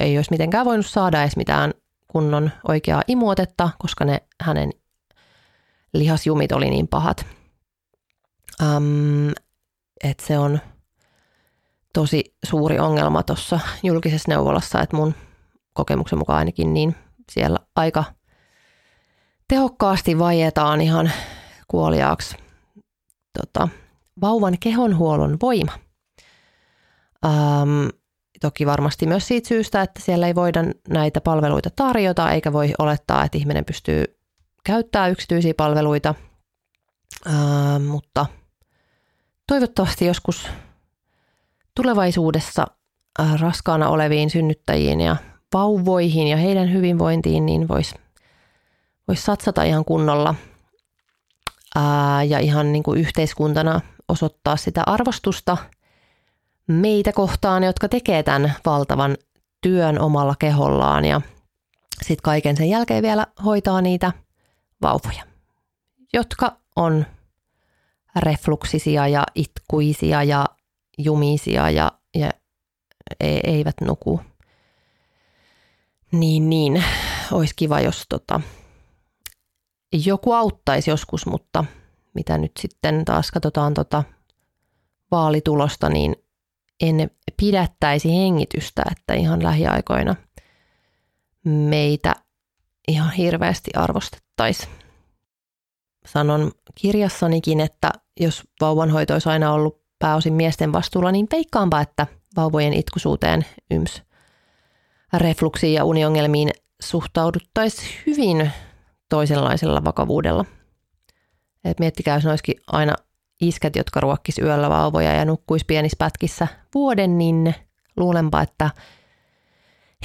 [0.00, 1.74] ei olisi mitenkään voinut saada edes mitään
[2.08, 4.70] kunnon oikeaa imuotetta, koska ne hänen
[5.94, 7.26] lihasjumit oli niin pahat.
[8.62, 9.30] Um,
[10.04, 10.60] että se on
[11.92, 15.14] tosi suuri ongelma tuossa julkisessa neuvolassa, että mun
[15.72, 16.94] kokemuksen mukaan ainakin niin
[17.32, 18.04] siellä aika
[19.48, 21.12] tehokkaasti vajetaan ihan
[21.68, 22.36] kuoliaaksi
[23.40, 23.68] tota,
[24.20, 25.72] vauvan kehonhuollon voima.
[27.24, 27.88] Um,
[28.40, 33.24] toki varmasti myös siitä syystä, että siellä ei voida näitä palveluita tarjota, eikä voi olettaa,
[33.24, 34.04] että ihminen pystyy
[34.64, 36.14] käyttämään yksityisiä palveluita,
[37.26, 38.26] uh, mutta
[39.48, 40.48] toivottavasti joskus
[41.74, 42.66] tulevaisuudessa
[43.20, 45.16] uh, raskaana oleviin synnyttäjiin ja
[45.54, 47.94] vauvoihin ja heidän hyvinvointiin, niin voisi
[49.08, 50.34] vois satsata ihan kunnolla
[52.28, 55.56] ja ihan niin kuin yhteiskuntana osoittaa sitä arvostusta–
[56.66, 59.16] meitä kohtaan, jotka tekee tämän valtavan
[59.60, 61.20] työn omalla kehollaan ja
[62.02, 64.12] sitten kaiken sen jälkeen vielä hoitaa niitä
[64.82, 65.24] vauvoja,
[66.12, 67.06] jotka on
[68.16, 70.46] refluksisia ja itkuisia ja
[70.98, 72.30] jumisia ja, ja
[73.20, 74.20] e, eivät nuku.
[76.12, 76.84] Niin, niin.
[77.32, 78.40] Olisi kiva, jos tota,
[80.04, 81.64] joku auttaisi joskus, mutta
[82.14, 84.04] mitä nyt sitten taas katsotaan tota
[85.10, 86.16] vaalitulosta, niin
[86.80, 90.14] en pidättäisi hengitystä, että ihan lähiaikoina
[91.44, 92.14] meitä
[92.88, 94.72] ihan hirveästi arvostettaisiin.
[96.06, 97.90] Sanon kirjassanikin, että
[98.20, 102.06] jos vauvanhoito olisi aina ollut pääosin miesten vastuulla, niin peikkaanpa, että
[102.36, 104.02] vauvojen itkusuuteen, yms,
[105.12, 106.50] refluksiin ja uniongelmiin
[106.82, 108.50] suhtauduttaisiin hyvin
[109.08, 110.44] toisenlaisella vakavuudella.
[111.64, 112.94] Et miettikää, jos olisikin aina
[113.40, 117.54] iskät, jotka ruokkis yöllä vauvoja ja nukkuisi pienissä pätkissä vuoden, niin
[117.96, 118.70] luulenpa, että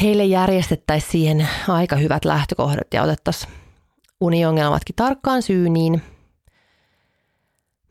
[0.02, 3.54] heille järjestettäisiin siihen aika hyvät lähtökohdat ja otettaisiin
[4.22, 6.02] uniongelmatkin tarkkaan syyniin.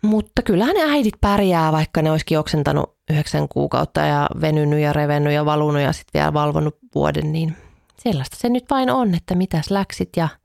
[0.03, 5.33] Mutta kyllähän ne äidit pärjää, vaikka ne olisikin oksentanut yhdeksän kuukautta ja venynyt ja revennyt
[5.33, 7.57] ja valunut ja sitten vielä valvonut vuoden, niin
[7.99, 10.29] sellaista se nyt vain on, että mitäs läksit ja–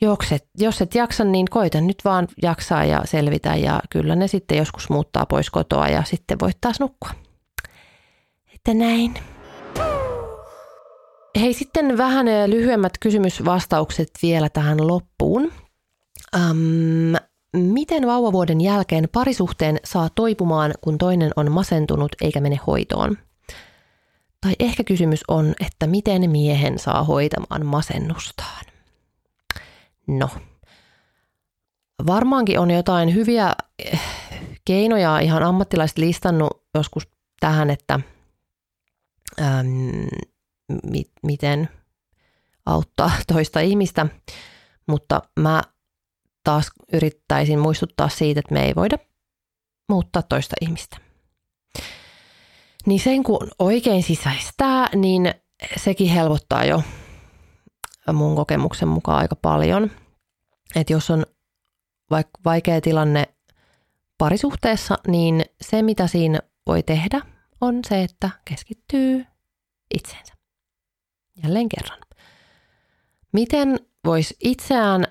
[0.00, 4.58] Jokset, jos et jaksa, niin koita nyt vaan jaksaa ja selvitä ja kyllä ne sitten
[4.58, 7.10] joskus muuttaa pois kotoa ja sitten voit taas nukkua.
[8.54, 9.14] Että näin.
[11.40, 15.52] Hei, sitten vähän lyhyemmät kysymysvastaukset vielä tähän loppuun.
[16.36, 17.16] Um,
[17.56, 23.18] miten vauvavuoden jälkeen parisuhteen saa toipumaan, kun toinen on masentunut eikä mene hoitoon?
[24.40, 28.63] Tai ehkä kysymys on, että miten miehen saa hoitamaan masennustaan?
[30.06, 30.30] No,
[32.06, 34.00] varmaankin on jotain hyviä eh,
[34.64, 37.08] keinoja ihan ammattilaiset listannut joskus
[37.40, 38.00] tähän, että
[39.40, 40.06] äm,
[40.90, 41.68] mi- miten
[42.66, 44.06] auttaa toista ihmistä,
[44.86, 45.62] mutta mä
[46.44, 48.98] taas yrittäisin muistuttaa siitä, että me ei voida
[49.88, 50.96] muuttaa toista ihmistä.
[52.86, 55.34] Niin sen kun oikein sisäistää, niin
[55.76, 56.82] sekin helpottaa jo
[58.12, 59.90] mun kokemuksen mukaan aika paljon.
[60.76, 61.26] Että jos on
[62.10, 63.28] vaikka vaikea tilanne
[64.18, 67.20] parisuhteessa, niin se mitä siinä voi tehdä
[67.60, 69.26] on se, että keskittyy
[69.94, 70.34] itseensä.
[71.42, 71.98] Jälleen kerran.
[73.32, 75.06] Miten voisi itseään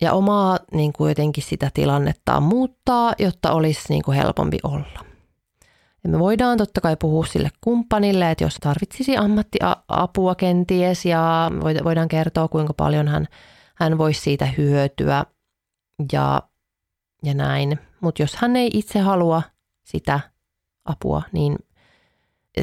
[0.00, 5.07] ja omaa niin kuin jotenkin sitä tilannettaan muuttaa, jotta olisi niin kuin helpompi olla.
[6.08, 11.50] Ja me voidaan totta kai puhua sille kumppanille, että jos tarvitsisi ammattiapua kenties ja
[11.84, 13.26] voidaan kertoa kuinka paljon hän,
[13.74, 15.24] hän voisi siitä hyötyä
[16.12, 16.42] ja,
[17.22, 17.78] ja näin.
[18.00, 19.42] Mutta jos hän ei itse halua
[19.84, 20.20] sitä
[20.84, 21.56] apua, niin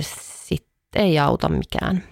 [0.01, 2.03] sitten ei auta mikään.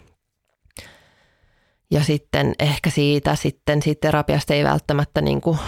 [1.91, 5.59] Ja sitten ehkä siitä sitten siitä terapiasta ei välttämättä niin kuin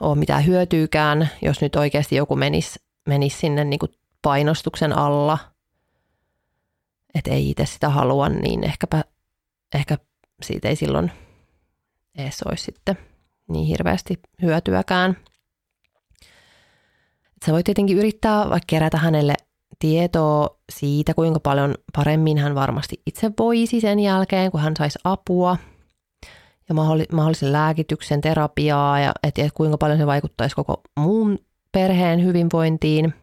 [0.00, 3.92] ole mitään hyötyykään, jos nyt oikeasti joku menisi, menisi sinne niin kuin
[4.22, 5.38] painostuksen alla,
[7.14, 9.04] että ei itse sitä halua, niin ehkäpä,
[9.74, 9.98] ehkä
[10.42, 11.12] siitä ei silloin
[12.14, 12.98] edes olisi sitten
[13.48, 15.16] niin hirveästi hyötyäkään.
[17.46, 19.34] Sä voit tietenkin yrittää vaikka kerätä hänelle
[19.78, 25.56] tietoa siitä, kuinka paljon paremmin hän varmasti itse voisi sen jälkeen, kun hän saisi apua.
[26.68, 26.74] ja
[27.12, 31.38] mahdollisen lääkityksen terapiaa ja että et kuinka paljon se vaikuttaisi koko muun
[31.72, 33.14] perheen hyvinvointiin.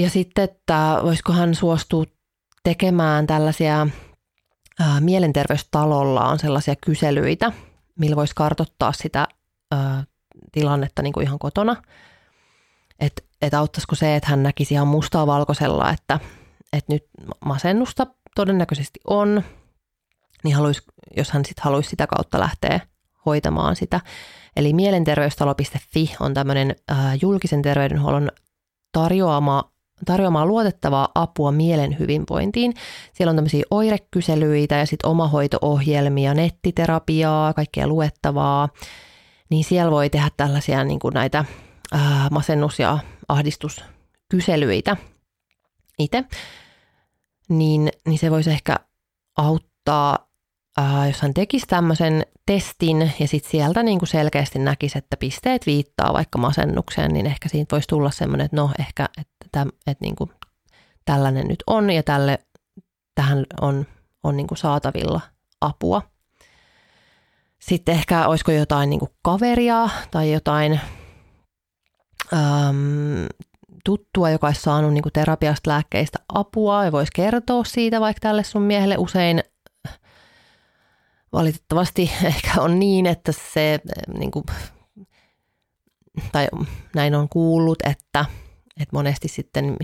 [0.00, 2.04] Ja sitten, että voisiko hän suostua
[2.62, 3.86] tekemään tällaisia
[5.00, 7.52] mielenterveystalolla on sellaisia kyselyitä,
[7.98, 9.28] millä voisi kartottaa sitä
[10.52, 11.82] tilannetta niin kuin ihan kotona.
[13.00, 16.20] Että et auttaisiko se, että hän näkisi ihan mustaa valkoisella, että,
[16.72, 17.04] että nyt
[17.44, 19.42] masennusta todennäköisesti on,
[20.44, 20.82] niin haluaisi,
[21.16, 22.80] jos hän sitten haluaisi sitä kautta lähteä
[23.26, 24.00] hoitamaan sitä.
[24.56, 28.30] Eli mielenterveystalo.fi on tämmöinen äh, julkisen terveydenhuollon
[28.92, 29.70] tarjoama,
[30.06, 32.74] tarjoamaa luotettavaa apua mielen hyvinvointiin.
[33.12, 38.68] Siellä on tämmöisiä oirekyselyitä ja sitten omahoito-ohjelmia, nettiterapiaa, kaikkea luettavaa.
[39.50, 41.44] Niin siellä voi tehdä tällaisia niin kuin näitä
[41.94, 42.98] äh, masennus- ja
[43.28, 44.96] ahdistuskyselyitä
[45.98, 46.24] itse
[47.48, 48.76] niin, niin se voisi ehkä
[49.36, 50.25] auttaa,
[50.76, 55.66] ää, jos hän tekisi tämmöisen testin ja sitten sieltä niin kuin selkeästi näkisi, että pisteet
[55.66, 60.04] viittaa vaikka masennukseen, niin ehkä siitä voisi tulla semmoinen, että no ehkä, että, täm, että
[60.04, 60.30] niin kuin
[61.04, 62.38] tällainen nyt on ja tälle,
[63.14, 63.86] tähän on,
[64.22, 65.20] on niin kuin saatavilla
[65.60, 66.02] apua.
[67.60, 70.80] Sitten ehkä olisiko jotain niin kuin kaveria tai jotain
[72.32, 73.26] äm,
[73.84, 78.44] tuttua, joka olisi saanut niin kuin terapiasta lääkkeistä apua ja voisi kertoa siitä vaikka tälle
[78.44, 79.42] sun miehelle usein
[81.36, 83.80] valitettavasti ehkä on niin, että se
[84.18, 84.44] niin kuin,
[86.32, 86.48] tai
[86.94, 88.24] näin on kuullut, että,
[88.80, 89.76] että monesti sitten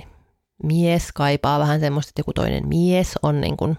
[0.62, 3.78] mies kaipaa vähän semmoista, että joku toinen mies on niin kuin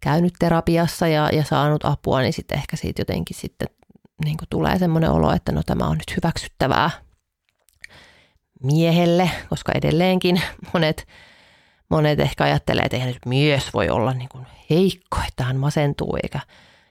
[0.00, 3.68] käynyt terapiassa ja, ja saanut apua, niin sitten ehkä siitä jotenkin sitten
[4.24, 6.90] niin kuin tulee semmoinen olo, että no tämä on nyt hyväksyttävää
[8.62, 10.42] miehelle, koska edelleenkin
[10.74, 11.06] monet,
[11.90, 16.18] monet ehkä ajattelee, että eihän nyt mies voi olla niin kuin heikko, että hän masentuu,
[16.22, 16.40] eikä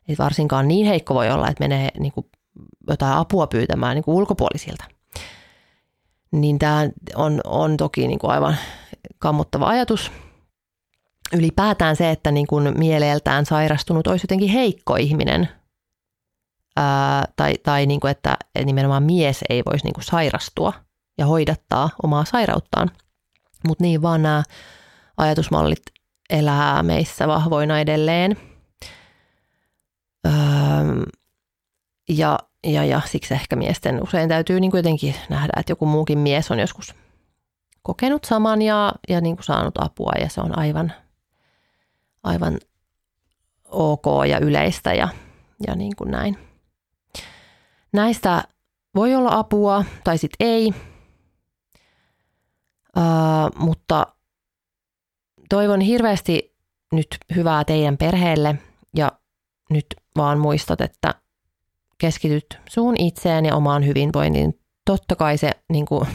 [0.10, 2.26] että varsinkaan niin heikko voi olla, että menee niin kuin
[2.88, 4.84] jotain apua pyytämään niin kuin ulkopuolisilta.
[6.32, 8.58] Niin tämä on, on toki niin kuin aivan
[9.20, 10.12] kammottava ajatus.
[11.34, 15.50] Ylipäätään se, että niin kuin mieleeltään sairastunut olisi jotenkin heikko ihminen,
[16.76, 20.74] ää, tai, tai niin kuin, että nimenomaan mies ei voisi niin kuin sairastua–
[21.20, 22.92] ja hoidattaa omaa sairauttaan.
[23.68, 24.44] Mutta niin vaan nämä
[25.18, 25.82] ajatusmallit
[26.30, 28.38] elää meissä vahvoina edelleen.
[30.26, 30.34] Öö,
[32.10, 36.52] ja, ja, ja siksi ehkä miesten usein täytyy niin jotenkin nähdä, että joku muukin mies
[36.52, 36.96] on joskus
[37.84, 40.94] kokenut saman ja, ja niin kuin saanut apua ja se on aivan,
[42.24, 42.60] aivan
[43.66, 45.08] ok ja yleistä ja,
[45.68, 46.38] ja niin kuin näin.
[47.94, 48.44] Näistä
[48.96, 50.74] voi olla apua tai sitten ei.
[52.98, 54.08] Uh, mutta
[55.50, 56.56] toivon hirveästi
[56.92, 58.56] nyt hyvää teidän perheelle
[58.96, 59.12] ja
[59.70, 59.86] nyt
[60.20, 61.16] vaan muistat, että
[61.98, 64.60] keskityt suun itseen ja omaan hyvinvointiin.
[64.86, 66.08] Totta kai se, niin kuin,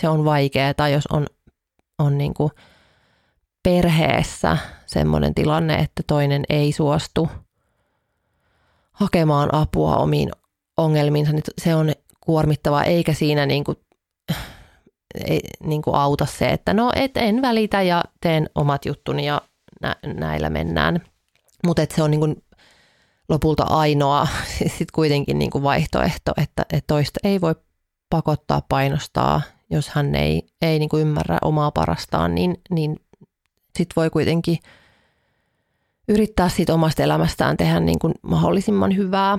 [0.00, 1.26] se on vaikeaa, tai jos on,
[1.98, 2.50] on niin kuin
[3.62, 7.28] perheessä semmoinen tilanne, että toinen ei suostu
[8.92, 10.30] hakemaan apua omiin
[10.76, 13.76] ongelmiinsa, niin se on kuormittavaa, eikä siinä niin kuin
[15.26, 19.40] ei niin kuin auta se, että no et en välitä ja teen omat juttuni ja
[19.82, 21.00] nä, näillä mennään.
[21.66, 22.42] Mutta se on niin kuin
[23.28, 24.26] lopulta ainoa
[24.60, 27.54] sitten kuitenkin niin kuin vaihtoehto, että, että toista ei voi
[28.10, 32.96] pakottaa, painostaa, jos hän ei, ei niin kuin ymmärrä omaa parastaan, niin, niin
[33.78, 34.58] sitten voi kuitenkin
[36.08, 39.38] yrittää siitä omasta elämästään tehdä niin kuin mahdollisimman hyvää.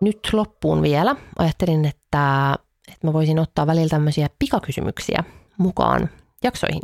[0.00, 1.16] Nyt loppuun vielä.
[1.38, 2.54] Ajattelin, että
[2.88, 5.24] että mä voisin ottaa välillä tämmöisiä pikakysymyksiä
[5.58, 6.08] mukaan
[6.44, 6.82] jaksoihin.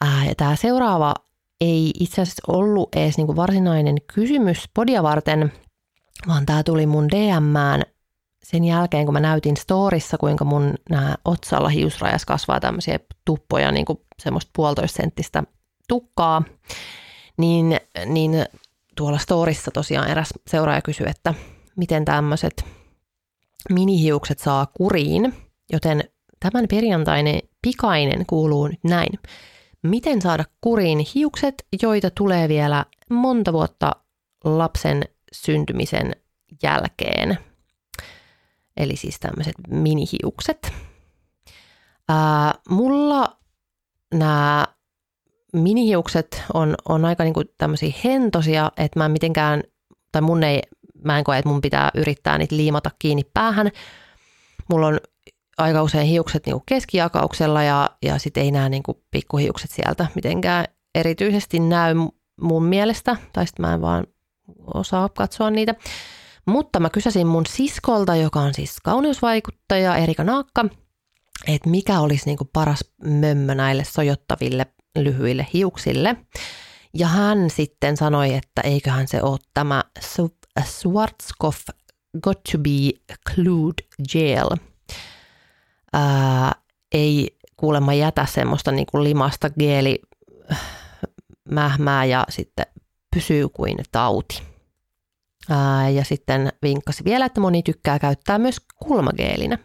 [0.00, 1.14] Ää, ja tämä seuraava
[1.64, 5.52] ei itse asiassa ollut edes niinku varsinainen kysymys podia varten,
[6.28, 7.82] vaan tämä tuli mun DMään
[8.44, 13.86] sen jälkeen, kun mä näytin storissa, kuinka mun nämä otsalla hiusrajas kasvaa tämmöisiä tuppoja, niin
[13.86, 15.42] kuin semmoista puolitoista senttistä
[15.88, 16.42] tukkaa,
[17.36, 18.46] niin, niin
[18.96, 21.34] tuolla storissa tosiaan eräs seuraaja kysyi, että
[21.76, 22.64] miten tämmöiset
[23.70, 25.34] minihiukset saa kuriin,
[25.72, 26.04] joten
[26.40, 29.18] tämän perjantainen pikainen kuuluu nyt näin.
[29.84, 33.92] Miten saada kuriin hiukset, joita tulee vielä monta vuotta
[34.44, 36.12] lapsen syntymisen
[36.62, 37.38] jälkeen?
[38.76, 40.72] Eli siis tämmöiset minihiukset.
[42.08, 43.36] Ää, mulla
[44.14, 44.66] nämä
[45.52, 49.62] minihiukset on, on aika niinku tämmöisiä hentosia, että mä en mitenkään,
[50.12, 50.62] tai mun ei
[51.04, 53.70] mä en koe, että mun pitää yrittää niitä liimata kiinni päähän.
[54.68, 55.00] Mulla on
[55.58, 61.60] aika usein hiukset niinku keskijakauksella ja, ja sitten ei nämä niinku pikkuhiukset sieltä mitenkään erityisesti
[61.60, 61.94] näy
[62.40, 64.06] mun mielestä, tai sitten mä en vaan
[64.74, 65.74] osaa katsoa niitä.
[66.46, 70.64] Mutta mä kysäsin mun siskolta, joka on siis kauneusvaikuttaja Erika Naakka,
[71.46, 74.66] että mikä olisi niinku paras mömmö näille sojottaville
[74.98, 76.16] lyhyille hiuksille.
[76.94, 79.84] Ja hän sitten sanoi, että eiköhän se ole tämä
[80.64, 81.60] Schwarzkopf
[82.22, 84.73] Got to be Clued Gel.
[85.94, 86.52] Ää,
[86.92, 90.02] ei kuulemma jätä semmoista niin kuin limasta geeli
[91.50, 92.66] mähmää ja sitten
[93.14, 94.42] pysyy kuin tauti.
[95.50, 99.58] Ää, ja sitten vinkkasi vielä, että moni tykkää käyttää myös kulmageelinä.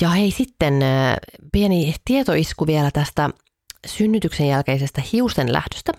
[0.00, 0.74] Ja hei sitten
[1.52, 3.30] pieni tietoisku vielä tästä
[3.86, 5.92] synnytyksen jälkeisestä hiusten lähdöstä.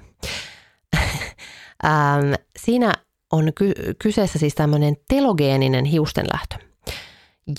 [2.66, 2.92] siinä
[3.32, 6.71] on ky- kyseessä siis tämmöinen telogeeninen hiustenlähtö.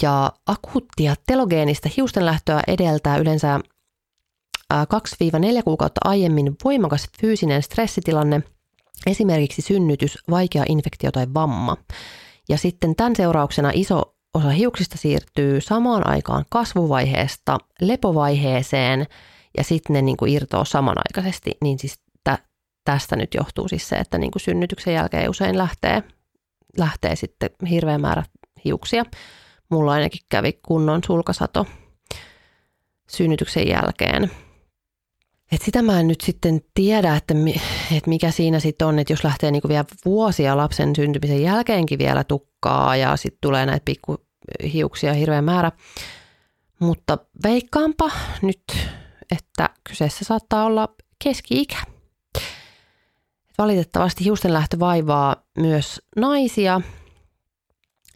[0.02, 3.60] Ja akuuttia telogeenistä hiustenlähtöä edeltää yleensä
[4.74, 4.76] 2-4
[5.64, 8.42] kuukautta aiemmin voimakas fyysinen stressitilanne,
[9.06, 11.76] esimerkiksi synnytys, vaikea infektio tai vamma.
[12.48, 19.06] Ja sitten tämän seurauksena iso osa hiuksista siirtyy samaan aikaan kasvuvaiheesta lepovaiheeseen
[19.56, 22.38] ja sitten ne niin kuin irtoaa samanaikaisesti, niin siis tä,
[22.84, 26.02] tästä nyt johtuu siis se, että niin kuin synnytyksen jälkeen usein lähtee,
[26.78, 28.22] lähtee sitten hirveä määrä
[28.64, 29.04] hiuksia.
[29.72, 31.66] Mulla ainakin kävi kunnon sulkasato
[33.08, 34.30] synnytyksen jälkeen.
[35.52, 37.34] Et sitä mä en nyt sitten tiedä, että,
[37.96, 42.24] että mikä siinä sitten on, että jos lähtee niinku vielä vuosia lapsen syntymisen jälkeenkin vielä
[42.24, 45.72] tukkaa ja sitten tulee näitä pikkuhiuksia hirveä määrä.
[46.78, 48.10] Mutta veikkaanpa
[48.42, 48.62] nyt,
[49.30, 50.88] että kyseessä saattaa olla
[51.24, 51.82] keski-ikä.
[53.58, 56.80] Valitettavasti hiustenlähtö vaivaa myös naisia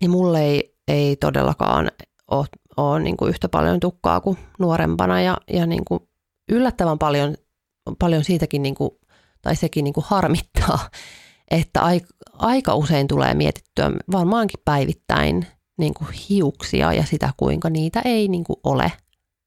[0.01, 1.91] ja mulle ei, ei todellakaan
[2.31, 6.09] ole, ole niin kuin yhtä paljon tukkaa kuin nuorempana ja, ja niin kuin
[6.49, 7.35] yllättävän paljon,
[7.99, 8.91] paljon siitäkin, niin kuin,
[9.43, 10.91] tai sekin niin kuin harmittaa,
[11.51, 11.81] että
[12.33, 15.47] aika, usein tulee mietittyä varmaankin päivittäin
[15.79, 18.93] niin kuin hiuksia ja sitä, kuinka niitä ei niin kuin ole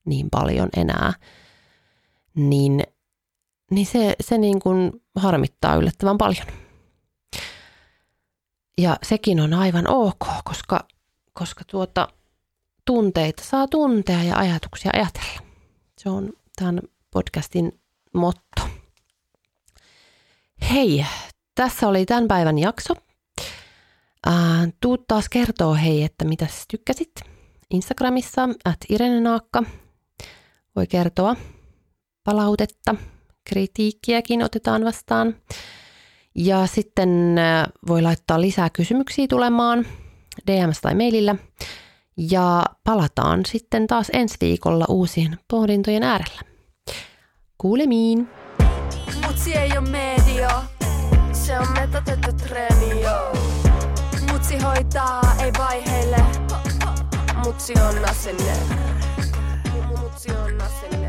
[0.06, 1.14] niin paljon enää.
[2.36, 2.84] Niin,
[3.72, 6.46] niin se, se niin kuin harmittaa yllättävän paljon.
[8.78, 10.88] Ja sekin on aivan ok, koska,
[11.40, 12.08] koska tuota,
[12.86, 15.42] tunteita saa tuntea ja ajatuksia ajatella.
[15.98, 16.80] Se on tämän
[17.12, 17.80] podcastin
[18.14, 18.62] motto.
[20.72, 21.06] Hei,
[21.56, 22.94] tässä oli tämän päivän jakso.
[24.28, 24.34] Äh,
[24.82, 27.12] tuu taas kertoo hei, että mitä tykkäsit.
[27.70, 29.64] Instagramissa at Irene Naakka
[30.76, 31.36] voi kertoa
[32.24, 32.96] palautetta,
[33.44, 35.36] kritiikkiäkin otetaan vastaan.
[36.36, 37.36] Ja sitten
[37.88, 39.86] voi laittaa lisää kysymyksiä tulemaan
[40.48, 41.36] DMS tai mailillä.
[42.18, 46.42] Ja palataan sitten taas ensi viikolla uusien pohdintojen äärellä.
[47.58, 48.30] Kuulemiin!
[49.28, 50.50] Mutsi ei oo media,
[51.32, 53.04] se on metotettu treeni,
[54.32, 56.18] Mutsi hoitaa, ei vaiheille,
[57.46, 58.54] mutsi on asenne.
[59.88, 61.09] Mutsi on asenne.